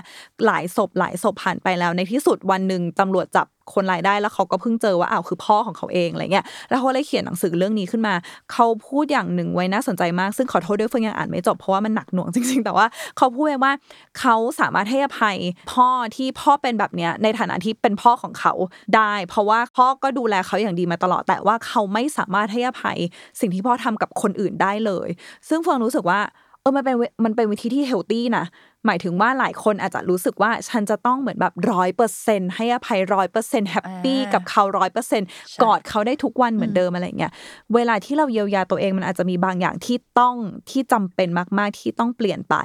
[0.46, 8.14] หลายศพหลายศพผ่านไปแล้วในที่สุดวันหนึ่งตำรวจจับ คนรายได้แล้วเขาก็เพิ่งเจอว่าอ้าวคือพ่อของเขาเองอะไรเงี้ยแล้วเขาเลยเขียนหนังสือเรื่องนี้ขึ้นมา
[8.52, 12.86] เขาพูดอย่างหนึ่งไว้น่าสนใจมาก ซึ่งขอโทษด้วยเฟิงยังอ่านไม่จบเพราะว่ามันหนักหน่วงจริง ๆ แต่ว่า
[13.16, 13.72] เขาพูดไว้ว่า
[14.18, 15.36] เขาสามารถให้อภัย
[15.72, 18.52] พ่อที่พ่อเป็นแบบเนี้ยในฐานะที่เป็นพ่อของเขา
[18.96, 22.98] ได้ เพราะว่าพ่อก็ดูแลเขาอย่างดีมาตลอด แต่ว่าเขาไม่สามารถให้อภัย
[23.40, 25.08] สิ่งที่พ่อทำกับคนอื่นได้เลย
[25.48, 26.20] ซึ่งเฟิงรู้สึกว่า
[26.64, 28.44] เออมันเป็นเวมันเป็นวิธีที่ healthy นะ
[28.86, 37.32] หมายถึงว่าหลายคนอาจจะรู้สึกว่าฉันจะต้องเหมือนแบบร้อยเปอร์เซ็นต์ให้อภัยร้อยเปอร์เซ็นต์ happy อ่ากับเขาร้อยเปอร์เซ็นต์ใช่กอดเขาได้ทุกวันเหมือนเดิมอะไรเงี้ย
[37.74, 40.36] เวลาที่เราเยียวยาตัวเองมันอาจจะมีบางอย่างที่ต้อง
[40.70, 42.56] ที่จำเป็นมาก ๆ ที่ต้องเปลี่ยนไป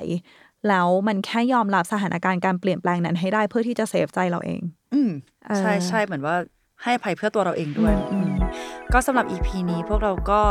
[0.68, 4.62] แล้วมันแค่ยอมรับสถานการณ์การเปลี่ยนแปลงนั้นให้ได้เพื่อที่จะ save ใจเราเอง
[4.93, 5.12] อืม
[5.45, 6.36] เออใช่ใช่เหมือนว่า
[6.84, 8.50] ให้อภัยเพื่อตัวเราเองด้วยอืมอืม
[8.93, 10.41] ก็สำหรับ EP นี้พวกเราก็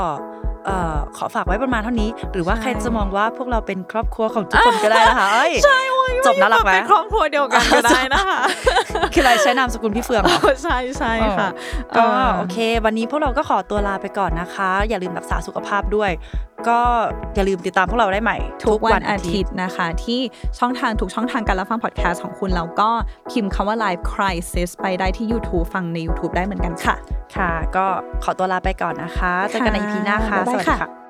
[0.57, 5.80] เอ่อขอฝากไว้ประมาณเท่านี้ หรือว่าใช่ใครจะมองว่าพวกเราเป็นครอบครัวของทุกคนก็ได้นะคะเอ้ยใช่
[6.26, 8.40] จบน่ารักไหมเป็นครอบครัวเดียวกันก็ได้นะคะ
[9.14, 11.48] คืออะไรใช้นามสกุลพี่เฟืองเหรอใช่ใช่ค่ะ
[11.96, 16.10] ก็เออโอเค วันนี้พวกเราก็ขอตัวลาไปก่อนนะคะ อย่าลืมรักษาสุขภาพด้วย
[16.68, 16.80] ก็
[17.34, 20.20] อย่าลืมติดตามพวกเราได้ใหม่ ทุกวันอาทิตย์นะคะ ที่
[20.58, 22.88] ช่องทางทุกช่องทางการรับฟังพอดแคสต์ของคุณแล้วก็
[23.30, 26.96] พิมพ์คำว่า Live Crisis ไปได้ที่ YouTube ฟังใน YouTube ได้เหมือนกันค่ะ
[27.36, 27.86] ค่ะ ก็
[28.24, 31.07] ขอตัวลาไปก่อนนะคะเจอกันใน EP หน้าค่ะบ๊ายส